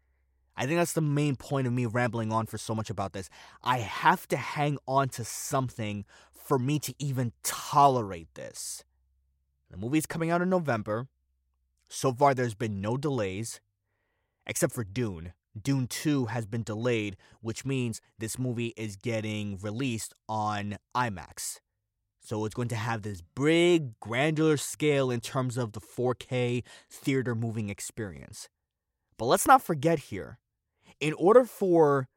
I 0.58 0.66
think 0.66 0.78
that's 0.78 0.94
the 0.94 1.00
main 1.00 1.36
point 1.36 1.68
of 1.68 1.72
me 1.72 1.86
rambling 1.86 2.32
on 2.32 2.46
for 2.46 2.58
so 2.58 2.74
much 2.74 2.90
about 2.90 3.12
this. 3.12 3.30
I 3.62 3.78
have 3.78 4.26
to 4.26 4.36
hang 4.36 4.76
on 4.88 5.08
to 5.10 5.24
something 5.24 6.04
for 6.32 6.58
me 6.58 6.80
to 6.80 6.92
even 6.98 7.32
tolerate 7.44 8.34
this. 8.34 8.82
The 9.70 9.76
movie's 9.76 10.04
coming 10.04 10.32
out 10.32 10.42
in 10.42 10.50
November. 10.50 11.06
So 11.88 12.12
far, 12.12 12.34
there's 12.34 12.56
been 12.56 12.80
no 12.80 12.96
delays, 12.96 13.60
except 14.48 14.72
for 14.72 14.82
Dune. 14.82 15.32
Dune 15.60 15.86
2 15.86 16.26
has 16.26 16.44
been 16.44 16.64
delayed, 16.64 17.16
which 17.40 17.64
means 17.64 18.00
this 18.18 18.36
movie 18.36 18.74
is 18.76 18.96
getting 18.96 19.58
released 19.58 20.12
on 20.28 20.76
IMAX. 20.92 21.60
So 22.20 22.44
it's 22.44 22.54
going 22.54 22.68
to 22.68 22.76
have 22.76 23.02
this 23.02 23.22
big, 23.36 23.98
granular 24.00 24.56
scale 24.56 25.12
in 25.12 25.20
terms 25.20 25.56
of 25.56 25.70
the 25.70 25.80
4K 25.80 26.64
theater 26.90 27.36
moving 27.36 27.68
experience. 27.68 28.48
But 29.16 29.26
let's 29.26 29.46
not 29.46 29.62
forget 29.62 29.98
here 30.00 30.38
in 31.00 31.12
order 31.14 31.44
for 31.44 32.08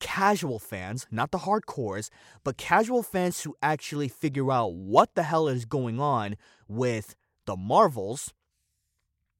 casual 0.00 0.58
fans, 0.58 1.06
not 1.10 1.30
the 1.30 1.38
hardcores, 1.38 2.08
but 2.42 2.56
casual 2.56 3.02
fans 3.02 3.40
to 3.42 3.54
actually 3.62 4.08
figure 4.08 4.50
out 4.50 4.74
what 4.74 5.14
the 5.14 5.22
hell 5.22 5.46
is 5.46 5.64
going 5.64 6.00
on 6.00 6.36
with 6.66 7.14
the 7.46 7.56
Marvels, 7.56 8.32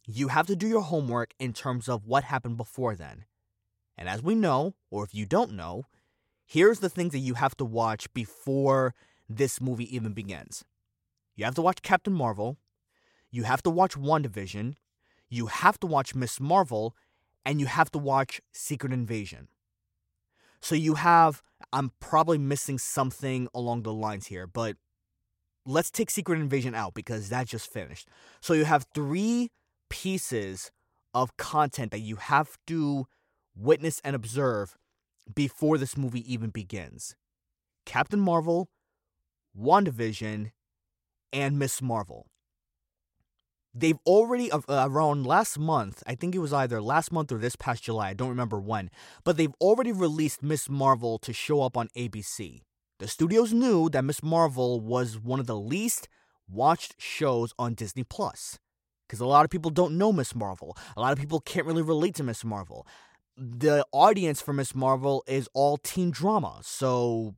you 0.07 0.29
have 0.29 0.47
to 0.47 0.57
do 0.57 0.69
your 0.69 0.83
homework 0.83 1.35
in 1.39 1.53
terms 1.53 1.89
of 1.89 2.07
what 2.07 2.25
happened 2.25 2.57
before 2.57 2.95
then. 2.95 3.25
And 3.97 4.09
as 4.09 4.23
we 4.23 4.35
know, 4.35 4.75
or 4.91 5.05
if 5.05 5.15
you 5.15 5.27
don't 5.27 5.53
know, 5.53 5.85
here's 6.45 6.81
the 6.81 6.89
things 6.89 7.13
that 7.13 7.19
you 7.19 7.35
have 7.35 7.57
to 7.57 7.65
watch 7.65 8.13
before 8.13 8.95
this 9.29 9.61
movie 9.61 9.95
even 9.95 10.13
begins. 10.13 10.65
You 11.37 11.45
have 11.45 11.55
to 11.55 11.63
watch 11.63 11.83
Captain 11.83 12.13
Marvel, 12.13 12.57
you 13.31 13.45
have 13.45 13.63
to 13.63 13.71
watch 13.71 13.95
WandaVision, 13.95 14.75
you 15.29 15.47
have 15.47 15.79
to 15.81 15.87
watch 15.87 16.15
Miss 16.15 16.41
Marvel, 16.41 16.97
and 17.45 17.61
you 17.61 17.67
have 17.67 17.91
to 17.93 17.99
watch 17.99 18.41
Secret 18.53 18.93
Invasion. 18.93 19.49
So 20.61 20.75
you 20.75 20.95
have, 20.95 21.43
I'm 21.73 21.93
probably 22.01 22.39
missing 22.39 22.79
something 22.79 23.49
along 23.55 23.83
the 23.83 23.93
lines 23.93 24.27
here, 24.27 24.47
but 24.47 24.77
let's 25.65 25.91
take 25.91 26.11
Secret 26.11 26.39
Invasion 26.39 26.75
out 26.75 26.95
because 26.95 27.29
that 27.31 27.47
just 27.47 27.73
finished. 27.73 28.09
So 28.41 28.53
you 28.53 28.65
have 28.65 28.87
three 28.95 29.51
pieces 29.89 30.71
of 31.15 31.37
content 31.37 31.91
that 31.93 32.01
you 32.01 32.17
have 32.17 32.59
to 32.67 33.07
witness 33.57 34.01
and 34.05 34.15
observe 34.15 34.77
before 35.35 35.79
this 35.79 35.97
movie 35.97 36.33
even 36.33 36.51
begins 36.51 37.15
Captain 37.87 38.21
Marvel, 38.21 38.69
WandaVision, 39.59 40.53
and 41.33 41.59
Miss 41.59 41.81
Marvel 41.81 42.30
they've 43.75 43.99
already 44.07 44.51
uh, 44.51 44.61
around 44.69 45.27
last 45.27 45.59
month 45.59 46.03
i 46.07 46.15
think 46.15 46.35
it 46.35 46.39
was 46.39 46.53
either 46.53 46.81
last 46.81 47.13
month 47.13 47.31
or 47.31 47.39
this 47.39 47.57
past 47.57 47.83
july 47.83 48.11
i 48.11 48.15
don't 48.15 48.29
remember 48.29 48.61
when 48.61 48.91
but 49.25 49.37
they've 49.37 49.55
already 49.61 49.93
released 49.93 50.43
miss 50.43 50.69
marvel 50.69 51.19
to 51.19 51.33
show 51.33 51.63
up 51.63 51.77
on 51.77 51.89
abc 51.97 52.63
the 52.99 53.09
studios 53.09 53.53
knew 53.53 53.89
that 53.89 54.05
miss 54.05 54.23
marvel 54.23 54.81
was 54.81 55.19
one 55.19 55.41
of 55.41 55.47
the 55.47 55.57
least 55.57 56.09
watched 56.49 56.95
shows 56.99 57.55
on 57.59 57.75
disney 57.75 58.05
plus 58.05 58.59
because 59.07 59.21
a 59.21 59.27
lot 59.27 59.45
of 59.45 59.51
people 59.51 59.71
don't 59.71 59.97
know 59.97 60.13
miss 60.13 60.35
marvel 60.35 60.77
a 60.97 61.01
lot 61.01 61.13
of 61.13 61.19
people 61.19 61.41
can't 61.41 61.67
really 61.67 61.83
relate 61.83 62.15
to 62.15 62.25
miss 62.25 62.45
marvel 62.45 62.87
the 63.41 63.87
audience 63.93 64.43
for 64.43 64.53
Miss 64.53 64.75
Marvel 64.75 65.25
is 65.27 65.49
all 65.55 65.79
teen 65.79 66.11
drama. 66.11 66.59
So 66.63 67.35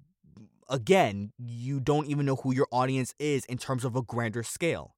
again, 0.69 1.33
you 1.39 1.79
don't 1.79 2.07
even 2.07 2.27
know 2.27 2.37
who 2.37 2.53
your 2.53 2.67
audience 2.73 3.15
is 3.21 3.45
in 3.45 3.57
terms 3.57 3.85
of 3.85 3.95
a 3.95 4.03
grander 4.03 4.43
scale. 4.43 4.97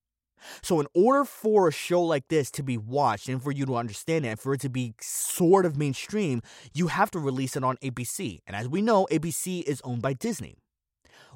So, 0.62 0.80
in 0.80 0.86
order 0.94 1.24
for 1.24 1.68
a 1.68 1.72
show 1.72 2.02
like 2.02 2.28
this 2.28 2.50
to 2.52 2.62
be 2.62 2.76
watched 2.76 3.28
and 3.28 3.42
for 3.42 3.52
you 3.52 3.64
to 3.66 3.76
understand 3.76 4.26
it 4.26 4.28
and 4.28 4.40
for 4.40 4.54
it 4.54 4.60
to 4.60 4.68
be 4.68 4.94
sort 5.00 5.64
of 5.64 5.76
mainstream, 5.76 6.42
you 6.74 6.88
have 6.88 7.10
to 7.12 7.18
release 7.18 7.56
it 7.56 7.64
on 7.64 7.76
ABC. 7.78 8.40
And 8.46 8.56
as 8.56 8.68
we 8.68 8.82
know, 8.82 9.06
ABC 9.10 9.62
is 9.62 9.80
owned 9.82 10.02
by 10.02 10.12
Disney. 10.12 10.58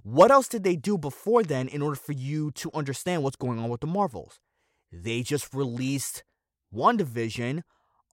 What 0.03 0.31
else 0.31 0.49
did 0.49 0.65
they 0.65 0.77
do 0.77 0.97
before 0.97 1.43
then 1.43 1.69
in 1.69 1.83
order 1.83 1.97
for 1.97 2.13
you 2.13 2.51
to 2.53 2.71
understand 2.73 3.23
what's 3.23 3.37
going 3.37 3.59
on 3.59 3.69
with 3.69 3.81
the 3.81 3.87
Marvels? 3.87 4.41
They 4.93 5.23
just 5.23 5.53
released 5.53 6.23
WandaVision 6.75 7.63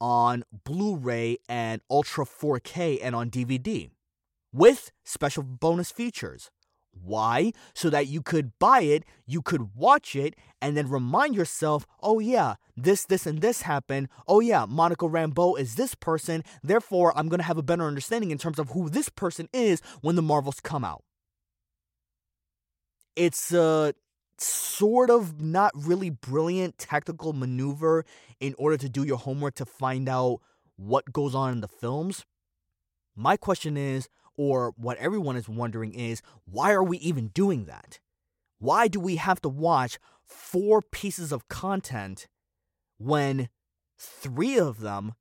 on 0.02 0.44
Blu 0.66 0.96
ray 0.96 1.38
and 1.48 1.82
Ultra 1.90 2.26
4K 2.26 3.00
and 3.02 3.16
on 3.16 3.30
DVD 3.30 3.90
with 4.52 4.92
special 5.04 5.44
bonus 5.44 5.92
features. 5.92 6.50
Why? 7.04 7.52
So 7.74 7.90
that 7.90 8.08
you 8.08 8.22
could 8.22 8.58
buy 8.60 8.82
it, 8.82 9.04
you 9.26 9.42
could 9.42 9.76
watch 9.76 10.16
it, 10.16 10.36
and 10.62 10.76
then 10.76 10.90
remind 10.90 11.36
yourself, 11.36 11.86
oh 12.02 12.20
yeah, 12.20 12.56
this, 12.76 13.06
this, 13.06 13.26
and 13.26 13.42
this 13.42 13.62
happened. 13.62 14.08
Oh 14.28 14.40
yeah, 14.40 14.66
Monica 14.68 15.06
Rambeau 15.06 15.60
is 15.60 15.76
this 15.76 15.94
person. 15.94 16.44
Therefore, 16.64 17.14
I'm 17.16 17.30
going 17.30 17.40
to 17.40 17.46
have 17.46 17.58
a 17.58 17.64
better 17.64 17.84
understanding 17.84 18.32
in 18.32 18.38
terms 18.38 18.60
of 18.60 18.70
who 18.70 18.90
this 18.90 19.10
person 19.10 19.50
is 19.54 19.82
when 20.02 20.16
the 20.16 20.22
Marvels 20.22 20.60
come 20.60 20.84
out. 20.84 21.04
It's 23.16 23.54
a 23.54 23.94
sort 24.38 25.10
of 25.10 25.42
not 25.42 25.72
really 25.76 26.10
brilliant 26.10 26.78
tactical 26.78 27.34
maneuver 27.34 28.06
in 28.40 28.56
order 28.58 28.78
to 28.78 28.90
do 28.90 29.04
your 29.04 29.18
homework 29.18 29.56
to 29.56 29.66
find 29.66 30.10
out 30.10 30.42
what 30.76 31.14
goes 31.14 31.34
on 31.34 31.54
in 31.54 31.62
the 31.62 31.68
films. 31.68 32.26
My 33.16 33.38
question 33.38 33.78
is, 33.78 34.10
or 34.38 34.74
what 34.78 34.98
everyone 34.98 35.36
is 35.36 35.50
wondering 35.50 35.94
is 35.94 36.22
why 36.46 36.72
are 36.72 36.84
we 36.84 36.98
even 36.98 37.28
doing 37.30 37.66
that? 37.66 38.00
Why 38.60 38.88
do 38.88 39.00
we 39.00 39.18
have 39.18 39.42
to 39.42 39.50
watch 39.50 40.00
four 40.26 40.82
pieces 40.82 41.32
of 41.32 41.48
content 41.48 42.28
when 42.98 43.50
three 43.98 44.58
of 44.58 44.80
them 44.80 45.14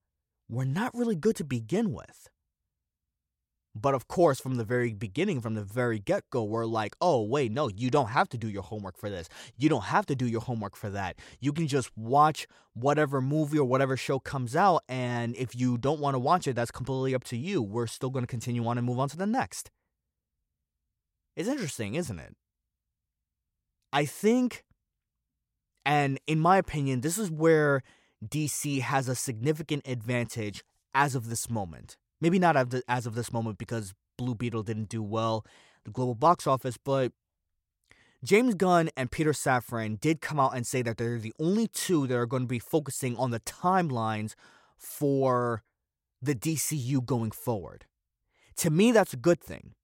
were 0.49 0.65
not 0.65 0.95
really 0.95 1.17
good 1.17 1.37
to 1.37 1.45
begin 1.45 1.93
with? 1.93 2.29
But 3.75 3.95
of 3.95 4.07
course, 4.07 4.41
from 4.41 4.55
the 4.55 4.65
very 4.65 4.93
beginning, 4.93 5.41
from 5.41 5.55
the 5.55 5.65
very 5.65 5.99
get 5.99 6.31
go, 6.31 6.45
we're 6.45 6.65
like, 6.65 6.95
oh, 7.01 7.23
wait, 7.23 7.51
no, 7.51 7.69
you 7.69 7.91
don't 7.91 8.09
have 8.09 8.29
to 8.29 8.39
do 8.39 8.49
your 8.49 8.63
homework 8.63 8.97
for 8.97 9.11
this. 9.11 9.29
You 9.57 9.69
don't 9.69 9.85
have 9.85 10.07
to 10.07 10.15
do 10.15 10.27
your 10.27 10.43
homework 10.43 10.77
for 10.77 10.91
that. 10.91 11.17
You 11.41 11.53
can 11.53 11.67
just 11.67 11.91
watch 11.97 12.47
whatever 12.75 13.21
movie 13.21 13.59
or 13.59 13.65
whatever 13.65 13.97
show 13.97 14.21
comes 14.21 14.55
out. 14.55 14.85
And 14.89 15.35
if 15.37 15.57
you 15.57 15.77
don't 15.77 15.99
want 15.99 16.15
to 16.15 16.21
watch 16.21 16.47
it, 16.47 16.55
that's 16.55 16.71
completely 16.71 17.17
up 17.17 17.25
to 17.25 17.37
you. 17.37 17.63
We're 17.63 17.89
still 17.89 18.11
going 18.11 18.23
to 18.23 18.29
continue 18.29 18.65
on 18.67 18.79
and 18.79 18.87
move 18.87 19.01
on 19.01 19.09
to 19.09 19.17
the 19.17 19.27
next. 19.27 19.73
It's 21.37 21.49
interesting, 21.49 21.97
isn't 21.97 22.21
it? 22.21 22.37
I 23.93 24.05
think, 24.05 24.65
and 25.85 26.21
in 26.29 26.39
my 26.39 26.59
opinion, 26.59 27.01
this 27.01 27.19
is 27.19 27.29
where 27.29 27.83
DC 28.25 28.83
has 28.83 29.09
a 29.09 29.17
significant 29.17 29.83
advantage 29.85 30.63
as 30.95 31.17
of 31.17 31.29
this 31.29 31.51
moment 31.51 31.97
Maybe 32.25 32.39
not 32.39 32.57
as 32.89 33.05
of 33.05 33.15
this 33.15 33.35
moment 33.35 33.59
because 33.59 33.93
Blue 34.17 34.35
Beetle 34.35 34.63
didn't 34.63 34.89
do 34.89 35.03
well 35.03 35.45
the 35.85 35.91
global 35.91 36.15
box 36.15 36.47
office, 36.47 36.79
but 36.83 37.13
James 38.25 38.55
Gunn 38.55 38.89
and 38.97 39.11
Peter 39.11 39.33
Safran 39.33 40.01
did 40.01 40.23
come 40.23 40.41
out 40.41 40.57
and 40.57 40.67
say 40.67 40.81
that 40.81 40.97
they're 40.97 41.19
the 41.19 41.35
only 41.39 41.69
two 41.69 42.07
that 42.07 42.17
are 42.17 42.25
going 42.25 42.45
to 42.45 42.49
be 42.49 42.59
focusing 42.59 43.15
on 43.19 43.31
the 43.31 43.41
timelines 43.41 44.37
for 44.79 45.63
the 46.23 46.35
DCU 46.35 47.05
going 47.05 47.31
forward. 47.31 47.85
To 48.57 48.71
me, 48.71 48.91
that's 48.91 49.13
a 49.13 49.19
good 49.19 49.43
thing. 49.43 49.75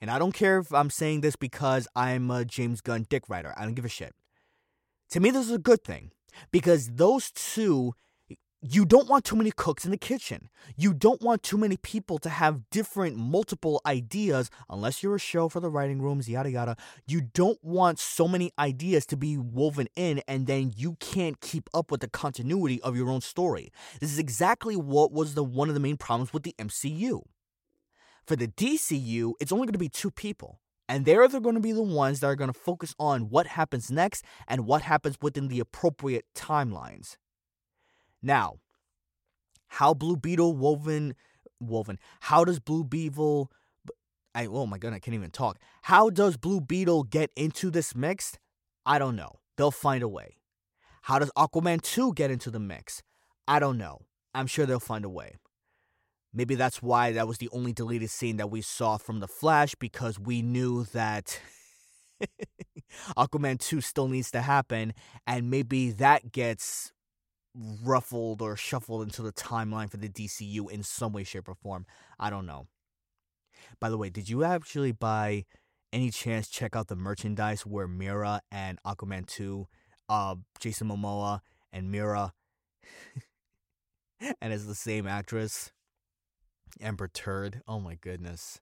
And 0.00 0.10
I 0.10 0.18
don't 0.18 0.32
care 0.32 0.58
if 0.58 0.72
I'm 0.72 0.88
saying 0.88 1.20
this 1.20 1.36
because 1.36 1.86
I'm 1.94 2.30
a 2.30 2.46
James 2.46 2.80
Gunn 2.80 3.04
dick 3.10 3.28
writer. 3.28 3.52
I 3.58 3.64
don't 3.64 3.74
give 3.74 3.84
a 3.84 3.90
shit. 3.90 4.14
To 5.10 5.20
me, 5.20 5.30
this 5.30 5.44
is 5.44 5.52
a 5.52 5.58
good 5.58 5.84
thing 5.84 6.12
because 6.50 6.92
those 6.92 7.30
two 7.30 7.92
you 8.62 8.84
don't 8.84 9.08
want 9.08 9.24
too 9.24 9.36
many 9.36 9.50
cooks 9.50 9.86
in 9.86 9.90
the 9.90 9.96
kitchen. 9.96 10.50
You 10.76 10.92
don't 10.92 11.22
want 11.22 11.42
too 11.42 11.56
many 11.56 11.78
people 11.78 12.18
to 12.18 12.28
have 12.28 12.68
different, 12.70 13.16
multiple 13.16 13.80
ideas, 13.86 14.50
unless 14.68 15.02
you're 15.02 15.14
a 15.14 15.20
show 15.20 15.48
for 15.48 15.60
the 15.60 15.70
writing 15.70 16.02
rooms, 16.02 16.28
yada 16.28 16.50
yada. 16.50 16.76
You 17.06 17.22
don't 17.22 17.58
want 17.62 17.98
so 17.98 18.28
many 18.28 18.52
ideas 18.58 19.06
to 19.06 19.16
be 19.16 19.38
woven 19.38 19.88
in, 19.96 20.22
and 20.28 20.46
then 20.46 20.72
you 20.76 20.96
can't 21.00 21.40
keep 21.40 21.70
up 21.72 21.90
with 21.90 22.02
the 22.02 22.08
continuity 22.08 22.82
of 22.82 22.96
your 22.96 23.08
own 23.08 23.22
story. 23.22 23.72
This 23.98 24.12
is 24.12 24.18
exactly 24.18 24.76
what 24.76 25.10
was 25.10 25.34
the 25.34 25.44
one 25.44 25.68
of 25.68 25.74
the 25.74 25.80
main 25.80 25.96
problems 25.96 26.34
with 26.34 26.42
the 26.42 26.54
MCU. 26.58 27.22
For 28.26 28.36
the 28.36 28.48
DCU, 28.48 29.32
it's 29.40 29.52
only 29.52 29.66
going 29.66 29.72
to 29.72 29.78
be 29.78 29.88
two 29.88 30.10
people. 30.10 30.60
And 30.86 31.04
they're 31.04 31.26
going 31.28 31.54
to 31.54 31.60
be 31.60 31.72
the 31.72 31.82
ones 31.82 32.20
that 32.20 32.26
are 32.26 32.36
going 32.36 32.52
to 32.52 32.58
focus 32.58 32.94
on 32.98 33.30
what 33.30 33.46
happens 33.46 33.90
next 33.90 34.24
and 34.48 34.66
what 34.66 34.82
happens 34.82 35.16
within 35.22 35.46
the 35.48 35.60
appropriate 35.60 36.24
timelines. 36.34 37.16
Now, 38.22 38.56
how 39.68 39.94
Blue 39.94 40.16
Beetle 40.16 40.56
woven 40.56 41.14
woven? 41.60 41.98
How 42.20 42.44
does 42.44 42.58
Blue 42.58 42.84
Beetle 42.84 43.50
I 44.34 44.46
oh 44.46 44.66
my 44.66 44.78
god, 44.78 44.92
I 44.92 44.98
can't 44.98 45.14
even 45.14 45.30
talk. 45.30 45.58
How 45.82 46.10
does 46.10 46.36
Blue 46.36 46.60
Beetle 46.60 47.04
get 47.04 47.30
into 47.36 47.70
this 47.70 47.94
mix? 47.94 48.38
I 48.86 48.98
don't 48.98 49.16
know. 49.16 49.40
They'll 49.56 49.70
find 49.70 50.02
a 50.02 50.08
way. 50.08 50.36
How 51.02 51.18
does 51.18 51.30
Aquaman 51.36 51.82
2 51.82 52.14
get 52.14 52.30
into 52.30 52.50
the 52.50 52.60
mix? 52.60 53.02
I 53.48 53.58
don't 53.58 53.78
know. 53.78 54.02
I'm 54.34 54.46
sure 54.46 54.66
they'll 54.66 54.80
find 54.80 55.04
a 55.04 55.08
way. 55.08 55.36
Maybe 56.32 56.54
that's 56.54 56.80
why 56.80 57.12
that 57.12 57.26
was 57.26 57.38
the 57.38 57.48
only 57.50 57.72
deleted 57.72 58.10
scene 58.10 58.36
that 58.36 58.50
we 58.50 58.62
saw 58.62 58.96
from 58.96 59.18
The 59.18 59.26
Flash 59.26 59.74
because 59.74 60.20
we 60.20 60.42
knew 60.42 60.84
that 60.92 61.40
Aquaman 63.16 63.58
2 63.58 63.80
still 63.80 64.06
needs 64.06 64.30
to 64.30 64.42
happen 64.42 64.92
and 65.26 65.50
maybe 65.50 65.90
that 65.90 66.30
gets 66.30 66.92
ruffled 67.54 68.42
or 68.42 68.56
shuffled 68.56 69.02
into 69.02 69.22
the 69.22 69.32
timeline 69.32 69.90
for 69.90 69.96
the 69.96 70.08
DCU 70.08 70.70
in 70.70 70.82
some 70.82 71.12
way, 71.12 71.24
shape, 71.24 71.48
or 71.48 71.54
form. 71.54 71.86
I 72.18 72.30
don't 72.30 72.46
know. 72.46 72.66
By 73.80 73.90
the 73.90 73.98
way, 73.98 74.10
did 74.10 74.28
you 74.28 74.44
actually 74.44 74.92
by 74.92 75.44
any 75.92 76.10
chance 76.10 76.48
check 76.48 76.76
out 76.76 76.88
the 76.88 76.96
merchandise 76.96 77.66
where 77.66 77.88
Mera 77.88 78.40
and 78.50 78.78
Aquaman 78.86 79.26
2, 79.26 79.66
uh, 80.08 80.36
Jason 80.60 80.88
Momoa 80.88 81.40
and 81.72 81.90
Mera, 81.90 82.32
and 84.40 84.52
it's 84.52 84.66
the 84.66 84.74
same 84.74 85.06
actress, 85.06 85.72
Amber 86.80 87.08
Turd? 87.08 87.62
Oh 87.66 87.80
my 87.80 87.96
goodness. 87.96 88.60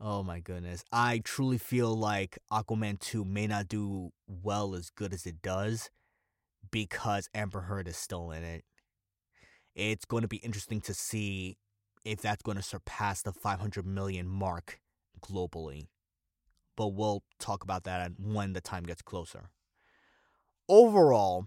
Oh 0.00 0.24
my 0.24 0.40
goodness. 0.40 0.84
I 0.90 1.20
truly 1.22 1.58
feel 1.58 1.94
like 1.94 2.38
Aquaman 2.50 2.98
2 2.98 3.24
may 3.24 3.46
not 3.46 3.68
do 3.68 4.10
well 4.26 4.74
as 4.74 4.90
good 4.90 5.12
as 5.12 5.26
it 5.26 5.42
does 5.42 5.90
because 6.70 7.28
Amber 7.34 7.62
Heard 7.62 7.88
is 7.88 7.96
still 7.96 8.30
in 8.30 8.42
it. 8.44 8.64
It's 9.74 10.04
going 10.04 10.22
to 10.22 10.28
be 10.28 10.38
interesting 10.38 10.80
to 10.82 10.94
see 10.94 11.56
if 12.04 12.20
that's 12.20 12.42
going 12.42 12.56
to 12.56 12.62
surpass 12.62 13.22
the 13.22 13.32
500 13.32 13.86
million 13.86 14.28
mark 14.28 14.80
globally. 15.20 15.86
But 16.76 16.88
we'll 16.88 17.22
talk 17.38 17.62
about 17.62 17.84
that 17.84 18.12
when 18.18 18.52
the 18.52 18.60
time 18.60 18.84
gets 18.84 19.02
closer. 19.02 19.50
Overall, 20.68 21.46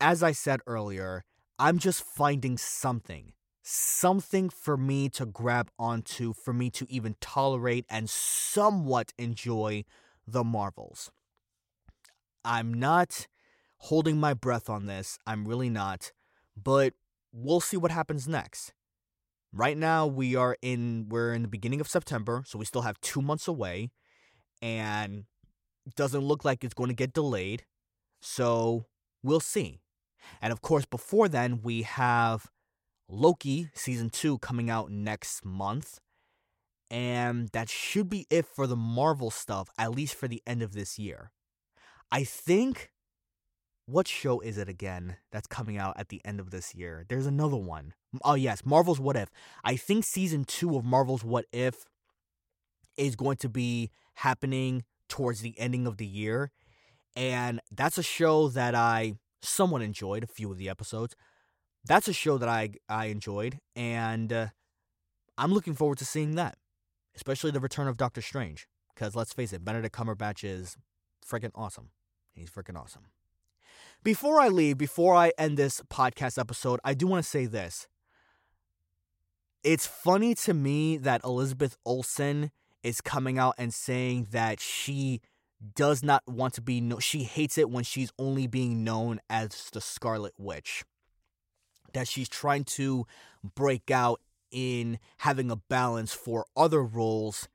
as 0.00 0.22
I 0.22 0.32
said 0.32 0.60
earlier, 0.66 1.24
I'm 1.58 1.78
just 1.78 2.02
finding 2.02 2.56
something, 2.56 3.32
something 3.62 4.48
for 4.48 4.76
me 4.76 5.08
to 5.10 5.26
grab 5.26 5.70
onto, 5.78 6.32
for 6.32 6.52
me 6.52 6.70
to 6.70 6.86
even 6.88 7.16
tolerate 7.20 7.84
and 7.90 8.08
somewhat 8.08 9.12
enjoy 9.18 9.84
the 10.26 10.44
Marvels. 10.44 11.10
I'm 12.44 12.72
not 12.72 13.26
holding 13.78 14.18
my 14.18 14.34
breath 14.34 14.68
on 14.68 14.86
this. 14.86 15.18
I'm 15.26 15.46
really 15.46 15.70
not. 15.70 16.12
But 16.56 16.94
we'll 17.32 17.60
see 17.60 17.76
what 17.76 17.90
happens 17.90 18.26
next. 18.26 18.72
Right 19.52 19.76
now 19.76 20.06
we 20.06 20.36
are 20.36 20.56
in 20.60 21.06
we're 21.08 21.32
in 21.32 21.42
the 21.42 21.48
beginning 21.48 21.80
of 21.80 21.88
September, 21.88 22.42
so 22.46 22.58
we 22.58 22.64
still 22.64 22.82
have 22.82 23.00
2 23.00 23.22
months 23.22 23.48
away 23.48 23.90
and 24.60 25.24
doesn't 25.96 26.20
look 26.20 26.44
like 26.44 26.64
it's 26.64 26.74
going 26.74 26.90
to 26.90 26.94
get 26.94 27.12
delayed. 27.12 27.64
So 28.20 28.86
we'll 29.22 29.40
see. 29.40 29.80
And 30.42 30.52
of 30.52 30.60
course, 30.60 30.84
before 30.84 31.28
then, 31.28 31.60
we 31.62 31.82
have 31.82 32.50
Loki 33.08 33.70
season 33.74 34.10
2 34.10 34.38
coming 34.38 34.68
out 34.68 34.90
next 34.90 35.44
month. 35.44 36.00
And 36.90 37.48
that 37.52 37.68
should 37.68 38.08
be 38.08 38.26
it 38.30 38.46
for 38.46 38.66
the 38.66 38.76
Marvel 38.76 39.30
stuff, 39.30 39.68
at 39.78 39.92
least 39.92 40.14
for 40.14 40.26
the 40.26 40.42
end 40.46 40.62
of 40.62 40.72
this 40.72 40.98
year. 40.98 41.32
I 42.10 42.24
think 42.24 42.90
what 43.86 44.06
show 44.08 44.40
is 44.40 44.58
it 44.58 44.68
again 44.68 45.16
that's 45.32 45.46
coming 45.46 45.78
out 45.78 45.98
at 45.98 46.08
the 46.08 46.20
end 46.24 46.40
of 46.40 46.50
this 46.50 46.74
year? 46.74 47.04
There's 47.08 47.26
another 47.26 47.56
one. 47.56 47.94
Oh 48.22 48.34
yes, 48.34 48.64
Marvel's 48.64 49.00
What 49.00 49.16
If. 49.16 49.30
I 49.64 49.76
think 49.76 50.04
season 50.04 50.44
2 50.44 50.76
of 50.76 50.84
Marvel's 50.84 51.24
What 51.24 51.46
If 51.52 51.86
is 52.96 53.16
going 53.16 53.36
to 53.38 53.48
be 53.48 53.90
happening 54.14 54.84
towards 55.08 55.40
the 55.40 55.58
ending 55.58 55.86
of 55.86 55.96
the 55.96 56.06
year. 56.06 56.50
And 57.16 57.60
that's 57.70 57.98
a 57.98 58.02
show 58.02 58.48
that 58.48 58.74
I 58.74 59.14
somewhat 59.42 59.82
enjoyed 59.82 60.24
a 60.24 60.26
few 60.26 60.50
of 60.50 60.58
the 60.58 60.68
episodes. 60.68 61.14
that's 61.84 62.08
a 62.08 62.12
show 62.12 62.38
that 62.38 62.48
I 62.48 62.70
I 62.88 63.06
enjoyed, 63.06 63.60
and 63.76 64.32
uh, 64.32 64.46
I'm 65.38 65.52
looking 65.52 65.74
forward 65.74 65.98
to 65.98 66.04
seeing 66.04 66.34
that, 66.34 66.58
especially 67.16 67.50
the 67.50 67.60
return 67.60 67.88
of 67.88 67.96
Doctor 67.96 68.20
Strange. 68.20 68.68
Because 68.94 69.14
let's 69.16 69.32
face 69.32 69.52
it, 69.52 69.64
Benedict 69.64 69.94
Cumberbatch 69.94 70.44
is 70.44 70.76
freaking 71.26 71.52
awesome. 71.54 71.90
He's 72.38 72.50
freaking 72.50 72.78
awesome. 72.80 73.06
Before 74.04 74.40
I 74.40 74.48
leave, 74.48 74.78
before 74.78 75.14
I 75.14 75.32
end 75.38 75.56
this 75.56 75.82
podcast 75.90 76.38
episode, 76.38 76.80
I 76.84 76.94
do 76.94 77.06
want 77.06 77.24
to 77.24 77.28
say 77.28 77.46
this. 77.46 77.88
It's 79.64 79.86
funny 79.86 80.34
to 80.36 80.54
me 80.54 80.98
that 80.98 81.22
Elizabeth 81.24 81.76
Olsen 81.84 82.52
is 82.82 83.00
coming 83.00 83.38
out 83.38 83.54
and 83.58 83.74
saying 83.74 84.28
that 84.30 84.60
she 84.60 85.20
does 85.74 86.04
not 86.04 86.22
want 86.28 86.54
to 86.54 86.62
be 86.62 86.80
no 86.80 87.00
she 87.00 87.24
hates 87.24 87.58
it 87.58 87.68
when 87.68 87.82
she's 87.82 88.12
only 88.18 88.46
being 88.46 88.84
known 88.84 89.20
as 89.28 89.68
the 89.72 89.80
Scarlet 89.80 90.32
Witch. 90.38 90.84
That 91.92 92.06
she's 92.06 92.28
trying 92.28 92.64
to 92.64 93.06
break 93.56 93.90
out 93.90 94.20
in 94.52 94.98
having 95.18 95.50
a 95.50 95.56
balance 95.56 96.14
for 96.14 96.46
other 96.56 96.82
roles 96.82 97.48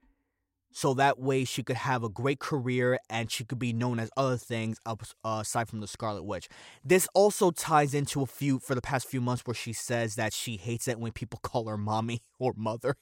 so 0.73 0.95
that 0.95 1.19
way 1.19 1.45
she 1.45 1.61
could 1.63 1.77
have 1.77 2.03
a 2.03 2.09
great 2.09 2.39
career 2.39 2.97
and 3.09 3.31
she 3.31 3.45
could 3.45 3.59
be 3.59 3.71
known 3.71 3.99
as 3.99 4.09
other 4.17 4.37
things 4.37 4.79
uh, 4.85 4.95
aside 5.23 5.69
from 5.69 5.79
the 5.79 5.87
Scarlet 5.87 6.23
Witch. 6.23 6.49
This 6.83 7.07
also 7.13 7.51
ties 7.51 7.93
into 7.93 8.23
a 8.23 8.25
few 8.25 8.57
for 8.57 8.73
the 8.73 8.81
past 8.81 9.07
few 9.07 9.21
months 9.21 9.43
where 9.45 9.53
she 9.53 9.71
says 9.71 10.15
that 10.15 10.33
she 10.33 10.57
hates 10.57 10.87
it 10.87 10.99
when 10.99 11.11
people 11.11 11.39
call 11.43 11.67
her 11.67 11.77
mommy 11.77 12.21
or 12.39 12.53
mother. 12.57 12.95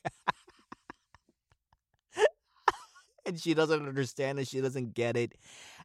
and 3.25 3.39
she 3.39 3.53
doesn't 3.53 3.88
understand 3.88 4.38
it, 4.38 4.49
she 4.49 4.60
doesn't 4.60 4.93
get 4.93 5.15
it. 5.15 5.34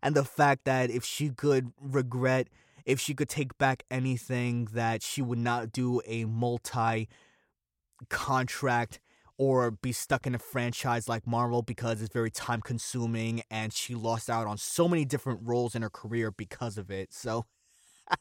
And 0.02 0.16
the 0.16 0.24
fact 0.24 0.64
that 0.64 0.90
if 0.90 1.04
she 1.04 1.30
could 1.30 1.72
regret, 1.80 2.48
if 2.84 2.98
she 2.98 3.14
could 3.14 3.28
take 3.28 3.56
back 3.58 3.84
anything, 3.92 4.68
that 4.72 5.04
she 5.04 5.22
would 5.22 5.38
not 5.38 5.70
do 5.70 6.00
a 6.04 6.24
multi 6.24 7.08
contract 8.08 9.00
or 9.38 9.70
be 9.70 9.92
stuck 9.92 10.26
in 10.26 10.34
a 10.34 10.38
franchise 10.38 11.08
like 11.08 11.26
Marvel 11.26 11.62
because 11.62 12.00
it's 12.00 12.12
very 12.12 12.30
time 12.30 12.60
consuming 12.60 13.42
and 13.50 13.72
she 13.72 13.94
lost 13.94 14.30
out 14.30 14.46
on 14.46 14.56
so 14.56 14.88
many 14.88 15.04
different 15.04 15.40
roles 15.42 15.74
in 15.74 15.82
her 15.82 15.90
career 15.90 16.30
because 16.30 16.78
of 16.78 16.90
it. 16.90 17.12
So, 17.12 17.44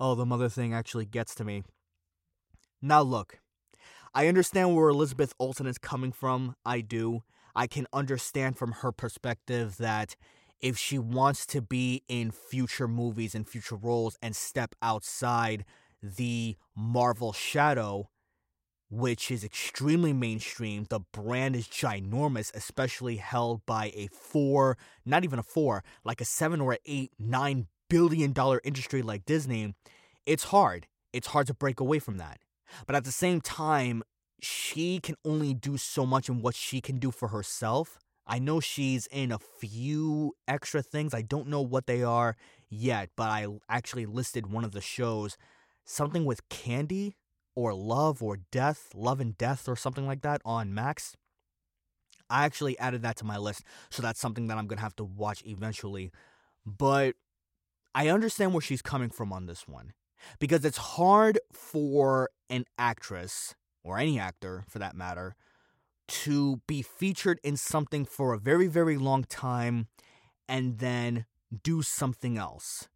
oh, 0.00 0.14
the 0.14 0.26
mother 0.26 0.48
thing 0.48 0.72
actually 0.72 1.06
gets 1.06 1.34
to 1.36 1.44
me. 1.44 1.62
Now, 2.80 3.02
look, 3.02 3.40
I 4.14 4.28
understand 4.28 4.74
where 4.74 4.88
Elizabeth 4.88 5.34
Olsen 5.38 5.66
is 5.66 5.78
coming 5.78 6.12
from. 6.12 6.56
I 6.64 6.80
do. 6.80 7.22
I 7.54 7.66
can 7.66 7.86
understand 7.92 8.56
from 8.56 8.72
her 8.72 8.92
perspective 8.92 9.76
that 9.78 10.16
if 10.60 10.78
she 10.78 10.98
wants 10.98 11.44
to 11.46 11.60
be 11.60 12.02
in 12.08 12.30
future 12.30 12.88
movies 12.88 13.34
and 13.34 13.48
future 13.48 13.76
roles 13.76 14.16
and 14.22 14.34
step 14.34 14.74
outside 14.80 15.64
the 16.02 16.56
Marvel 16.74 17.32
shadow, 17.32 18.08
which 18.90 19.30
is 19.30 19.44
extremely 19.44 20.12
mainstream. 20.12 20.86
The 20.88 21.00
brand 21.00 21.56
is 21.56 21.66
ginormous, 21.66 22.54
especially 22.54 23.16
held 23.16 23.64
by 23.66 23.92
a 23.94 24.08
four, 24.08 24.78
not 25.04 25.24
even 25.24 25.38
a 25.38 25.42
four, 25.42 25.82
like 26.04 26.20
a 26.20 26.24
seven 26.24 26.60
or 26.60 26.78
eight, 26.86 27.12
nine 27.18 27.66
billion 27.88 28.32
dollar 28.32 28.60
industry 28.64 29.02
like 29.02 29.24
Disney. 29.24 29.74
It's 30.24 30.44
hard. 30.44 30.86
It's 31.12 31.28
hard 31.28 31.46
to 31.48 31.54
break 31.54 31.80
away 31.80 31.98
from 31.98 32.18
that. 32.18 32.40
But 32.86 32.96
at 32.96 33.04
the 33.04 33.12
same 33.12 33.40
time, 33.40 34.02
she 34.40 35.00
can 35.00 35.16
only 35.24 35.54
do 35.54 35.76
so 35.76 36.04
much 36.04 36.28
in 36.28 36.42
what 36.42 36.54
she 36.54 36.80
can 36.80 36.98
do 36.98 37.10
for 37.10 37.28
herself. 37.28 37.98
I 38.26 38.38
know 38.38 38.58
she's 38.60 39.06
in 39.06 39.30
a 39.30 39.38
few 39.38 40.34
extra 40.48 40.82
things. 40.82 41.14
I 41.14 41.22
don't 41.22 41.46
know 41.46 41.60
what 41.60 41.86
they 41.86 42.02
are 42.02 42.36
yet, 42.68 43.10
but 43.16 43.28
I 43.30 43.46
actually 43.68 44.04
listed 44.04 44.50
one 44.50 44.64
of 44.64 44.72
the 44.72 44.80
shows, 44.80 45.36
something 45.84 46.24
with 46.24 46.48
Candy 46.48 47.14
or 47.56 47.74
Love 47.74 48.22
or 48.22 48.38
Death, 48.52 48.92
Love 48.94 49.18
and 49.18 49.36
Death 49.36 49.68
or 49.68 49.74
something 49.74 50.06
like 50.06 50.20
that 50.20 50.40
on 50.44 50.72
Max. 50.72 51.16
I 52.30 52.44
actually 52.44 52.78
added 52.78 53.02
that 53.02 53.16
to 53.16 53.24
my 53.24 53.38
list, 53.38 53.64
so 53.90 54.02
that's 54.02 54.20
something 54.20 54.46
that 54.48 54.58
I'm 54.58 54.66
going 54.66 54.78
to 54.78 54.82
have 54.82 54.96
to 54.96 55.04
watch 55.04 55.42
eventually. 55.44 56.12
But 56.64 57.14
I 57.94 58.08
understand 58.08 58.52
where 58.52 58.60
she's 58.60 58.82
coming 58.82 59.10
from 59.10 59.32
on 59.32 59.46
this 59.46 59.66
one 59.66 59.92
because 60.38 60.64
it's 60.64 60.76
hard 60.76 61.38
for 61.52 62.30
an 62.50 62.64
actress 62.78 63.54
or 63.82 63.98
any 63.98 64.18
actor 64.18 64.64
for 64.68 64.78
that 64.78 64.94
matter 64.94 65.34
to 66.08 66.60
be 66.66 66.82
featured 66.82 67.40
in 67.42 67.56
something 67.56 68.04
for 68.04 68.32
a 68.32 68.38
very, 68.38 68.66
very 68.66 68.96
long 68.96 69.24
time 69.24 69.88
and 70.48 70.78
then 70.78 71.24
do 71.62 71.82
something 71.82 72.36
else 72.36 72.88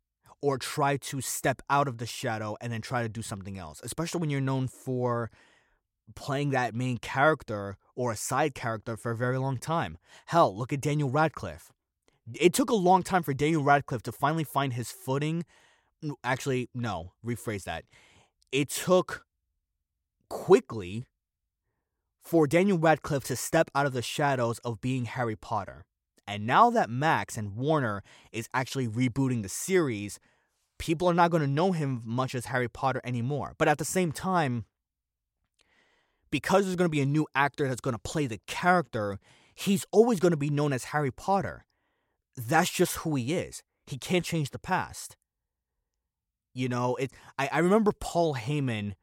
or 0.42 0.58
try 0.58 0.96
to 0.96 1.20
step 1.20 1.62
out 1.68 1.88
of 1.88 1.98
the 1.98 2.06
shadow 2.06 2.56
and 2.60 2.72
then 2.72 2.80
try 2.80 3.02
to 3.02 3.08
do 3.08 3.22
something 3.22 3.58
else, 3.58 3.80
especially 3.84 4.20
when 4.20 4.30
you're 4.30 4.40
known 4.40 4.68
for 4.68 5.30
playing 6.14 6.50
that 6.50 6.74
main 6.74 6.98
character 6.98 7.76
or 7.94 8.12
a 8.12 8.16
side 8.16 8.54
character 8.54 8.96
for 8.96 9.12
a 9.12 9.16
very 9.16 9.38
long 9.38 9.58
time. 9.58 9.98
Hell, 10.26 10.56
look 10.56 10.72
at 10.72 10.80
Daniel 10.80 11.10
Radcliffe. 11.10 11.72
It 12.34 12.52
took 12.54 12.70
a 12.70 12.74
long 12.74 13.02
time 13.02 13.22
for 13.22 13.34
Daniel 13.34 13.62
Radcliffe 13.62 14.02
to 14.02 14.12
finally 14.12 14.44
find 14.44 14.72
his 14.72 14.90
footing. 14.90 15.44
Actually, 16.24 16.68
no, 16.74 17.12
rephrase 17.24 17.64
that. 17.64 17.84
It 18.52 18.70
took 18.70 19.24
quickly 20.28 21.06
for 22.22 22.46
Daniel 22.46 22.78
Radcliffe 22.78 23.24
to 23.24 23.36
step 23.36 23.70
out 23.74 23.86
of 23.86 23.92
the 23.92 24.02
shadows 24.02 24.58
of 24.60 24.80
being 24.80 25.04
Harry 25.04 25.36
Potter. 25.36 25.84
And 26.26 26.46
now 26.46 26.70
that 26.70 26.88
Max 26.88 27.36
and 27.36 27.56
Warner 27.56 28.04
is 28.30 28.48
actually 28.54 28.86
rebooting 28.86 29.42
the 29.42 29.48
series, 29.48 30.20
people 30.80 31.08
are 31.08 31.14
not 31.14 31.30
going 31.30 31.42
to 31.42 31.46
know 31.46 31.72
him 31.72 32.00
much 32.04 32.34
as 32.34 32.46
Harry 32.46 32.68
Potter 32.68 33.02
anymore. 33.04 33.54
But 33.58 33.68
at 33.68 33.76
the 33.76 33.84
same 33.84 34.10
time, 34.10 34.64
because 36.30 36.64
there's 36.64 36.76
going 36.76 36.88
to 36.88 36.90
be 36.90 37.02
a 37.02 37.06
new 37.06 37.26
actor 37.34 37.68
that's 37.68 37.82
going 37.82 37.94
to 37.94 37.98
play 37.98 38.26
the 38.26 38.40
character, 38.46 39.18
he's 39.54 39.84
always 39.92 40.18
going 40.20 40.30
to 40.30 40.38
be 40.38 40.48
known 40.48 40.72
as 40.72 40.84
Harry 40.84 41.10
Potter. 41.10 41.66
That's 42.34 42.70
just 42.70 42.96
who 42.96 43.14
he 43.14 43.34
is. 43.34 43.62
He 43.86 43.98
can't 43.98 44.24
change 44.24 44.50
the 44.50 44.58
past. 44.58 45.16
You 46.54 46.68
know, 46.68 46.96
it. 46.96 47.12
I, 47.38 47.50
I 47.52 47.58
remember 47.58 47.92
Paul 47.92 48.34
Heyman 48.34 48.94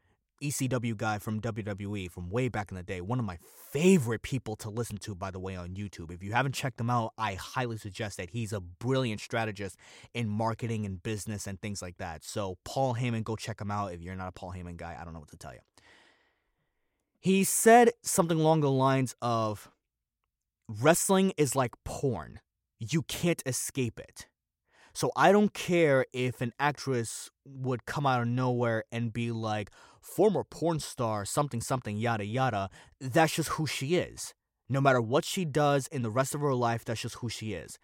ECW 0.42 0.96
guy 0.96 1.20
from 1.20 1.42
WWE 1.42 2.12
from 2.12 2.30
way 2.30 2.50
back 2.50 2.72
in 2.72 2.78
the 2.78 2.84
day. 2.84 3.02
One 3.02 3.20
of 3.20 3.26
my 3.26 3.38
favorite 3.72 4.22
people 4.22 4.56
to 4.58 4.70
listen 4.70 4.98
to, 4.98 5.16
by 5.16 5.32
the 5.32 5.40
way, 5.40 5.56
on 5.56 5.70
YouTube. 5.70 6.12
If 6.12 6.24
you 6.24 6.34
haven't 6.34 6.54
checked 6.54 6.80
him 6.80 6.90
out, 6.90 7.14
I 7.18 7.36
highly 7.36 7.78
suggest 7.78 8.18
that 8.18 8.30
he's 8.32 8.54
a 8.54 8.60
brilliant 8.60 9.22
strategist 9.22 9.78
in 10.14 10.30
marketing 10.30 10.86
and 10.86 11.02
business 11.02 11.48
and 11.48 11.60
things 11.60 11.82
like 11.82 11.98
that. 11.98 12.24
So, 12.24 12.58
Paul 12.64 12.96
Heyman, 12.96 13.24
go 13.24 13.36
check 13.36 13.60
him 13.60 13.72
out. 13.72 13.94
If 13.94 14.02
you're 14.02 14.16
not 14.16 14.30
a 14.30 14.32
Paul 14.32 14.54
Heyman 14.54 14.78
guy, 14.78 14.98
I 15.00 15.04
don't 15.04 15.14
know 15.14 15.20
what 15.20 15.30
to 15.30 15.38
tell 15.38 15.54
you. 15.54 15.60
He 17.20 17.44
said 17.44 17.92
something 18.04 18.40
along 18.40 18.62
the 18.62 18.72
lines 18.72 19.16
of 19.22 19.70
wrestling 20.68 21.34
is 21.38 21.56
like 21.56 21.74
porn, 21.84 22.40
you 22.80 23.02
can't 23.04 23.42
escape 23.46 24.00
it. 24.00 24.28
So 24.98 25.12
I 25.16 25.32
don't 25.32 25.54
care 25.54 26.08
if 26.12 26.42
an 26.42 26.54
actress 26.60 27.30
would 27.46 27.86
come 27.86 28.08
out 28.08 28.24
of 28.24 28.28
nowhere 28.28 28.84
and 28.92 29.14
be 29.14 29.32
like, 29.32 29.70
former 30.02 30.44
porn 30.44 30.80
star, 30.80 31.24
something, 31.24 31.62
something, 31.62 31.98
yada, 31.98 32.26
yada. 32.26 32.72
That's 33.00 33.36
just 33.36 33.50
who 33.50 33.68
she 33.68 33.98
is. 33.98 34.34
No 34.68 34.82
matter 34.82 35.00
what 35.00 35.24
she 35.24 35.46
does 35.46 35.86
in 35.86 36.02
the 36.02 36.10
rest 36.10 36.34
of 36.34 36.42
her 36.42 36.56
life, 36.56 36.84
that's 36.84 37.04
just 37.04 37.18
who 37.18 37.30
she 37.30 37.54
is. 37.54 37.78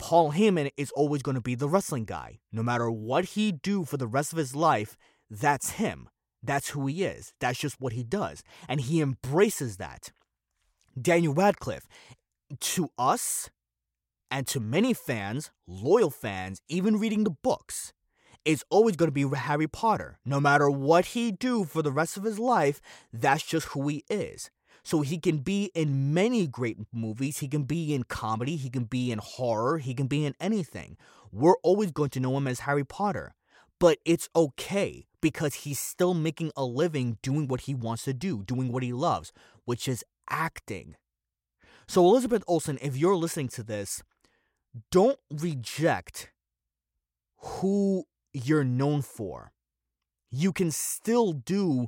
Paul 0.00 0.32
Heyman 0.32 0.72
is 0.76 0.90
always 0.96 1.22
going 1.22 1.36
to 1.36 1.40
be 1.40 1.54
the 1.54 1.68
wrestling 1.68 2.04
guy. 2.04 2.40
No 2.50 2.64
matter 2.64 2.90
what 2.90 3.26
he 3.26 3.52
do 3.52 3.84
for 3.84 3.96
the 3.96 4.08
rest 4.08 4.32
of 4.32 4.38
his 4.38 4.56
life, 4.56 4.96
that's 5.30 5.70
him. 5.70 6.08
That's 6.42 6.70
who 6.70 6.88
he 6.88 7.04
is. 7.04 7.32
That's 7.38 7.60
just 7.60 7.80
what 7.80 7.92
he 7.92 8.02
does. 8.02 8.42
And 8.68 8.80
he 8.80 9.00
embraces 9.00 9.76
that. 9.76 10.10
Daniel 11.00 11.32
Radcliffe, 11.32 11.86
to 12.58 12.88
us, 12.98 13.50
and 14.30 14.46
to 14.48 14.60
many 14.60 14.94
fans, 14.94 15.50
loyal 15.66 16.10
fans, 16.10 16.60
even 16.68 16.98
reading 16.98 17.24
the 17.24 17.30
books, 17.30 17.92
is 18.44 18.64
always 18.70 18.96
going 18.96 19.08
to 19.08 19.12
be 19.12 19.36
Harry 19.36 19.66
Potter. 19.66 20.18
No 20.24 20.40
matter 20.40 20.70
what 20.70 21.06
he 21.06 21.32
do 21.32 21.64
for 21.64 21.82
the 21.82 21.92
rest 21.92 22.16
of 22.16 22.24
his 22.24 22.38
life, 22.38 22.80
that's 23.12 23.44
just 23.44 23.68
who 23.68 23.88
he 23.88 24.04
is. 24.10 24.50
So 24.82 25.00
he 25.00 25.18
can 25.18 25.38
be 25.38 25.70
in 25.74 26.12
many 26.12 26.46
great 26.46 26.76
movies, 26.92 27.38
he 27.38 27.48
can 27.48 27.62
be 27.62 27.94
in 27.94 28.02
comedy, 28.04 28.56
he 28.56 28.68
can 28.68 28.84
be 28.84 29.10
in 29.10 29.18
horror, 29.18 29.78
he 29.78 29.94
can 29.94 30.06
be 30.06 30.26
in 30.26 30.34
anything. 30.38 30.98
We're 31.32 31.56
always 31.62 31.90
going 31.90 32.10
to 32.10 32.20
know 32.20 32.36
him 32.36 32.46
as 32.46 32.60
Harry 32.60 32.84
Potter. 32.84 33.34
But 33.80 33.98
it's 34.04 34.28
okay 34.36 35.06
because 35.20 35.54
he's 35.54 35.78
still 35.78 36.14
making 36.14 36.52
a 36.56 36.64
living 36.64 37.18
doing 37.22 37.48
what 37.48 37.62
he 37.62 37.74
wants 37.74 38.04
to 38.04 38.12
do, 38.12 38.42
doing 38.42 38.70
what 38.70 38.82
he 38.82 38.92
loves, 38.92 39.32
which 39.64 39.88
is 39.88 40.04
acting. 40.28 40.96
So, 41.86 42.04
Elizabeth 42.04 42.44
Olsen, 42.46 42.78
if 42.80 42.96
you're 42.96 43.16
listening 43.16 43.48
to 43.48 43.62
this, 43.62 44.02
don't 44.90 45.18
reject 45.30 46.30
who 47.38 48.04
you're 48.32 48.64
known 48.64 49.02
for. 49.02 49.52
You 50.30 50.52
can 50.52 50.70
still 50.70 51.32
do 51.32 51.86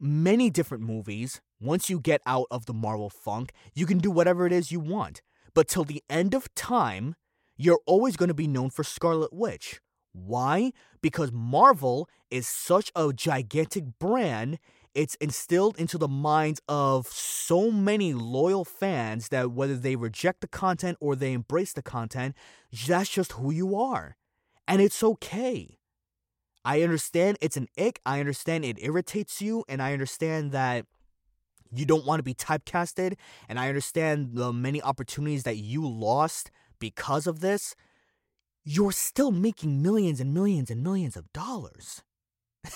many 0.00 0.48
different 0.50 0.84
movies 0.84 1.40
once 1.60 1.90
you 1.90 2.00
get 2.00 2.22
out 2.24 2.46
of 2.50 2.66
the 2.66 2.74
Marvel 2.74 3.10
funk. 3.10 3.52
You 3.74 3.84
can 3.84 3.98
do 3.98 4.10
whatever 4.10 4.46
it 4.46 4.52
is 4.52 4.72
you 4.72 4.80
want. 4.80 5.22
But 5.54 5.68
till 5.68 5.84
the 5.84 6.02
end 6.08 6.34
of 6.34 6.54
time, 6.54 7.16
you're 7.56 7.80
always 7.86 8.16
going 8.16 8.28
to 8.28 8.34
be 8.34 8.46
known 8.46 8.70
for 8.70 8.84
Scarlet 8.84 9.32
Witch. 9.32 9.80
Why? 10.12 10.72
Because 11.02 11.32
Marvel 11.32 12.08
is 12.30 12.46
such 12.46 12.90
a 12.94 13.12
gigantic 13.12 13.98
brand, 13.98 14.58
it's 14.98 15.14
instilled 15.20 15.78
into 15.78 15.96
the 15.96 16.08
minds 16.08 16.60
of 16.66 17.06
so 17.06 17.70
many 17.70 18.12
loyal 18.12 18.64
fans 18.64 19.28
that 19.28 19.52
whether 19.52 19.76
they 19.76 19.94
reject 19.94 20.40
the 20.40 20.48
content 20.48 20.98
or 21.00 21.14
they 21.14 21.32
embrace 21.32 21.72
the 21.72 21.82
content, 21.82 22.34
that's 22.84 23.08
just 23.08 23.30
who 23.32 23.52
you 23.52 23.76
are. 23.76 24.16
And 24.66 24.82
it's 24.82 25.00
okay. 25.04 25.78
I 26.64 26.82
understand 26.82 27.38
it's 27.40 27.56
an 27.56 27.68
ick. 27.78 28.00
I 28.04 28.18
understand 28.18 28.64
it 28.64 28.82
irritates 28.82 29.40
you. 29.40 29.62
And 29.68 29.80
I 29.80 29.92
understand 29.92 30.50
that 30.50 30.84
you 31.70 31.86
don't 31.86 32.04
want 32.04 32.18
to 32.18 32.24
be 32.24 32.34
typecasted. 32.34 33.14
And 33.48 33.60
I 33.60 33.68
understand 33.68 34.30
the 34.32 34.52
many 34.52 34.82
opportunities 34.82 35.44
that 35.44 35.58
you 35.58 35.88
lost 35.88 36.50
because 36.80 37.28
of 37.28 37.38
this. 37.38 37.76
You're 38.64 38.90
still 38.90 39.30
making 39.30 39.80
millions 39.80 40.20
and 40.20 40.34
millions 40.34 40.72
and 40.72 40.82
millions 40.82 41.16
of 41.16 41.32
dollars. 41.32 42.02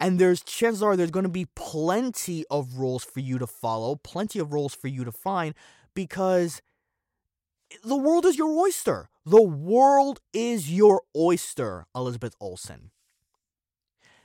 and 0.00 0.18
there's 0.18 0.42
chances 0.42 0.82
are 0.82 0.96
there's 0.96 1.10
going 1.10 1.24
to 1.24 1.28
be 1.28 1.46
plenty 1.54 2.44
of 2.50 2.78
rules 2.78 3.04
for 3.04 3.20
you 3.20 3.38
to 3.38 3.46
follow, 3.46 3.96
plenty 3.96 4.38
of 4.38 4.52
rules 4.52 4.74
for 4.74 4.88
you 4.88 5.04
to 5.04 5.12
find 5.12 5.54
because 5.94 6.62
the 7.84 7.96
world 7.96 8.24
is 8.24 8.38
your 8.38 8.50
oyster. 8.50 9.10
The 9.26 9.42
world 9.42 10.20
is 10.32 10.72
your 10.72 11.02
oyster, 11.14 11.86
Elizabeth 11.94 12.34
Olsen. 12.40 12.92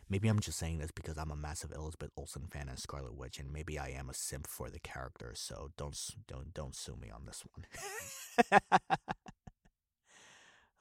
Maybe 0.09 0.27
I'm 0.27 0.39
just 0.39 0.59
saying 0.59 0.77
this 0.77 0.91
because 0.91 1.17
I'm 1.17 1.31
a 1.31 1.35
massive 1.35 1.71
Elizabeth 1.71 2.11
Olsen 2.15 2.47
fan 2.47 2.69
and 2.69 2.77
Scarlet 2.77 3.15
Witch, 3.15 3.39
and 3.39 3.51
maybe 3.51 3.79
I 3.79 3.89
am 3.89 4.09
a 4.09 4.13
simp 4.13 4.47
for 4.47 4.69
the 4.69 4.79
character. 4.79 5.33
So 5.35 5.71
don't 5.77 5.97
don't 6.27 6.53
don't 6.53 6.75
sue 6.75 6.95
me 6.95 7.09
on 7.09 7.25
this 7.25 7.43
one. 7.55 8.61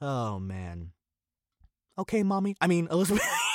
oh 0.01 0.39
man. 0.39 0.91
Okay, 1.97 2.23
mommy. 2.23 2.55
I 2.61 2.67
mean 2.67 2.87
Elizabeth. 2.91 3.27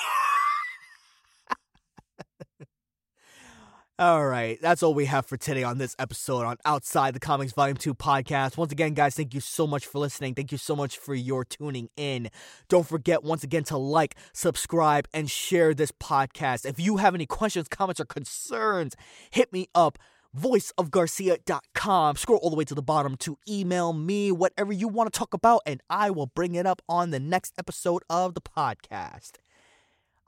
All 4.00 4.24
right, 4.24 4.60
that's 4.62 4.84
all 4.84 4.94
we 4.94 5.06
have 5.06 5.26
for 5.26 5.36
today 5.36 5.64
on 5.64 5.78
this 5.78 5.96
episode 5.98 6.44
on 6.44 6.56
Outside 6.64 7.14
the 7.14 7.18
Comics 7.18 7.50
Volume 7.50 7.76
2 7.76 7.94
podcast. 7.94 8.56
Once 8.56 8.70
again, 8.70 8.94
guys, 8.94 9.16
thank 9.16 9.34
you 9.34 9.40
so 9.40 9.66
much 9.66 9.86
for 9.86 9.98
listening. 9.98 10.36
Thank 10.36 10.52
you 10.52 10.58
so 10.58 10.76
much 10.76 10.96
for 10.96 11.16
your 11.16 11.44
tuning 11.44 11.88
in. 11.96 12.30
Don't 12.68 12.86
forget, 12.86 13.24
once 13.24 13.42
again, 13.42 13.64
to 13.64 13.76
like, 13.76 14.14
subscribe, 14.32 15.08
and 15.12 15.28
share 15.28 15.74
this 15.74 15.90
podcast. 15.90 16.64
If 16.64 16.78
you 16.78 16.98
have 16.98 17.16
any 17.16 17.26
questions, 17.26 17.66
comments, 17.66 17.98
or 18.00 18.04
concerns, 18.04 18.94
hit 19.32 19.52
me 19.52 19.66
up 19.74 19.98
voiceofgarcia.com. 20.38 22.14
Scroll 22.14 22.38
all 22.38 22.50
the 22.50 22.56
way 22.56 22.64
to 22.66 22.76
the 22.76 22.82
bottom 22.82 23.16
to 23.16 23.36
email 23.48 23.92
me 23.92 24.30
whatever 24.30 24.72
you 24.72 24.86
want 24.86 25.12
to 25.12 25.18
talk 25.18 25.34
about, 25.34 25.62
and 25.66 25.80
I 25.90 26.10
will 26.10 26.26
bring 26.26 26.54
it 26.54 26.66
up 26.66 26.82
on 26.88 27.10
the 27.10 27.18
next 27.18 27.52
episode 27.58 28.04
of 28.08 28.34
the 28.34 28.40
podcast. 28.40 29.32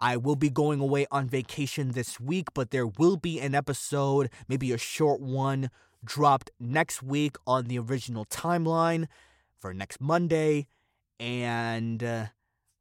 I 0.00 0.16
will 0.16 0.34
be 0.34 0.48
going 0.48 0.80
away 0.80 1.06
on 1.10 1.28
vacation 1.28 1.92
this 1.92 2.18
week, 2.18 2.48
but 2.54 2.70
there 2.70 2.86
will 2.86 3.18
be 3.18 3.38
an 3.38 3.54
episode, 3.54 4.30
maybe 4.48 4.72
a 4.72 4.78
short 4.78 5.20
one, 5.20 5.70
dropped 6.02 6.50
next 6.58 7.02
week 7.02 7.36
on 7.46 7.66
the 7.66 7.78
original 7.78 8.24
timeline 8.24 9.06
for 9.58 9.74
next 9.74 10.00
Monday. 10.00 10.66
And 11.18 12.02
uh, 12.02 12.26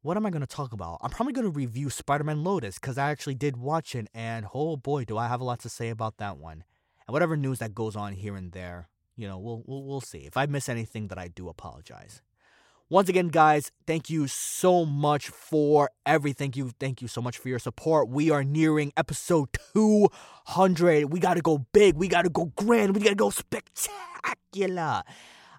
what 0.00 0.16
am 0.16 0.24
I 0.24 0.30
going 0.30 0.40
to 0.40 0.46
talk 0.46 0.72
about? 0.72 0.98
I'm 1.02 1.10
probably 1.10 1.34
going 1.34 1.44
to 1.44 1.50
review 1.50 1.90
Spider 1.90 2.24
Man 2.24 2.42
Lotus 2.42 2.78
because 2.78 2.96
I 2.96 3.10
actually 3.10 3.34
did 3.34 3.58
watch 3.58 3.94
it, 3.94 4.08
and 4.14 4.46
oh 4.54 4.78
boy, 4.78 5.04
do 5.04 5.18
I 5.18 5.28
have 5.28 5.42
a 5.42 5.44
lot 5.44 5.60
to 5.60 5.68
say 5.68 5.90
about 5.90 6.16
that 6.16 6.38
one. 6.38 6.64
And 7.06 7.12
whatever 7.12 7.36
news 7.36 7.58
that 7.58 7.74
goes 7.74 7.96
on 7.96 8.14
here 8.14 8.34
and 8.34 8.52
there, 8.52 8.88
you 9.14 9.28
know, 9.28 9.38
we'll, 9.38 9.62
we'll, 9.66 9.84
we'll 9.84 10.00
see. 10.00 10.20
If 10.20 10.38
I 10.38 10.46
miss 10.46 10.70
anything, 10.70 11.08
that 11.08 11.18
I 11.18 11.28
do 11.28 11.50
apologize. 11.50 12.22
Once 12.92 13.08
again, 13.08 13.28
guys, 13.28 13.70
thank 13.86 14.10
you 14.10 14.26
so 14.26 14.84
much 14.84 15.28
for 15.28 15.88
everything. 16.04 16.50
Thank 16.50 16.56
you, 16.56 16.72
thank 16.80 17.00
you 17.00 17.06
so 17.06 17.20
much 17.20 17.38
for 17.38 17.48
your 17.48 17.60
support. 17.60 18.08
We 18.08 18.32
are 18.32 18.42
nearing 18.42 18.92
episode 18.96 19.48
200. 19.74 21.04
We 21.04 21.20
gotta 21.20 21.40
go 21.40 21.58
big. 21.72 21.94
We 21.94 22.08
gotta 22.08 22.30
go 22.30 22.46
grand. 22.56 22.96
We 22.96 23.02
gotta 23.02 23.14
go 23.14 23.30
spectacular. 23.30 25.04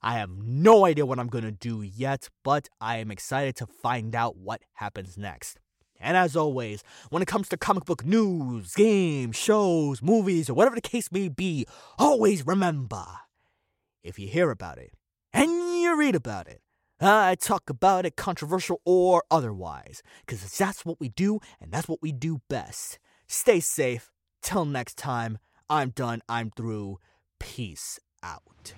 I 0.04 0.18
have 0.18 0.30
no 0.30 0.86
idea 0.86 1.06
what 1.06 1.20
I'm 1.20 1.30
gonna 1.30 1.54
do 1.54 1.82
yet, 1.82 2.28
but 2.44 2.68
I 2.82 2.98
am 2.98 3.10
excited 3.10 3.56
to 3.56 3.66
find 3.66 4.14
out 4.14 4.36
what 4.36 4.64
happens 4.74 5.18
next. 5.18 5.58
And 6.02 6.18
as 6.18 6.36
always, 6.36 6.84
when 7.12 7.22
it 7.22 7.30
comes 7.30 7.48
to 7.48 7.56
comic 7.56 7.86
book 7.86 8.04
news, 8.04 8.74
games, 8.74 9.38
shows, 9.38 10.02
movies, 10.02 10.50
or 10.50 10.54
whatever 10.54 10.76
the 10.76 10.82
case 10.82 11.10
may 11.14 11.30
be, 11.30 11.66
always 11.98 12.46
remember 12.46 13.06
if 14.04 14.20
you 14.20 14.28
hear 14.28 14.52
about 14.52 14.80
it 14.80 14.92
and 15.32 15.50
you 15.50 15.98
read 15.98 16.16
about 16.16 16.50
it, 16.50 16.60
I 17.02 17.36
talk 17.36 17.70
about 17.70 18.06
it, 18.06 18.16
controversial 18.16 18.80
or 18.86 19.24
otherwise, 19.32 20.04
because 20.26 20.58
that's 20.58 20.86
what 20.86 21.00
we 21.00 21.10
do 21.10 21.40
and 21.60 21.72
that's 21.72 21.88
what 21.88 22.02
we 22.02 22.12
do 22.12 22.42
best. 22.48 23.00
Stay 23.28 23.60
safe. 23.60 24.12
Till 24.42 24.66
next 24.66 24.98
time, 24.98 25.40
I'm 25.70 25.90
done. 25.90 26.22
I'm 26.30 26.52
through. 26.52 27.00
Peace 27.40 28.00
out. 28.22 28.74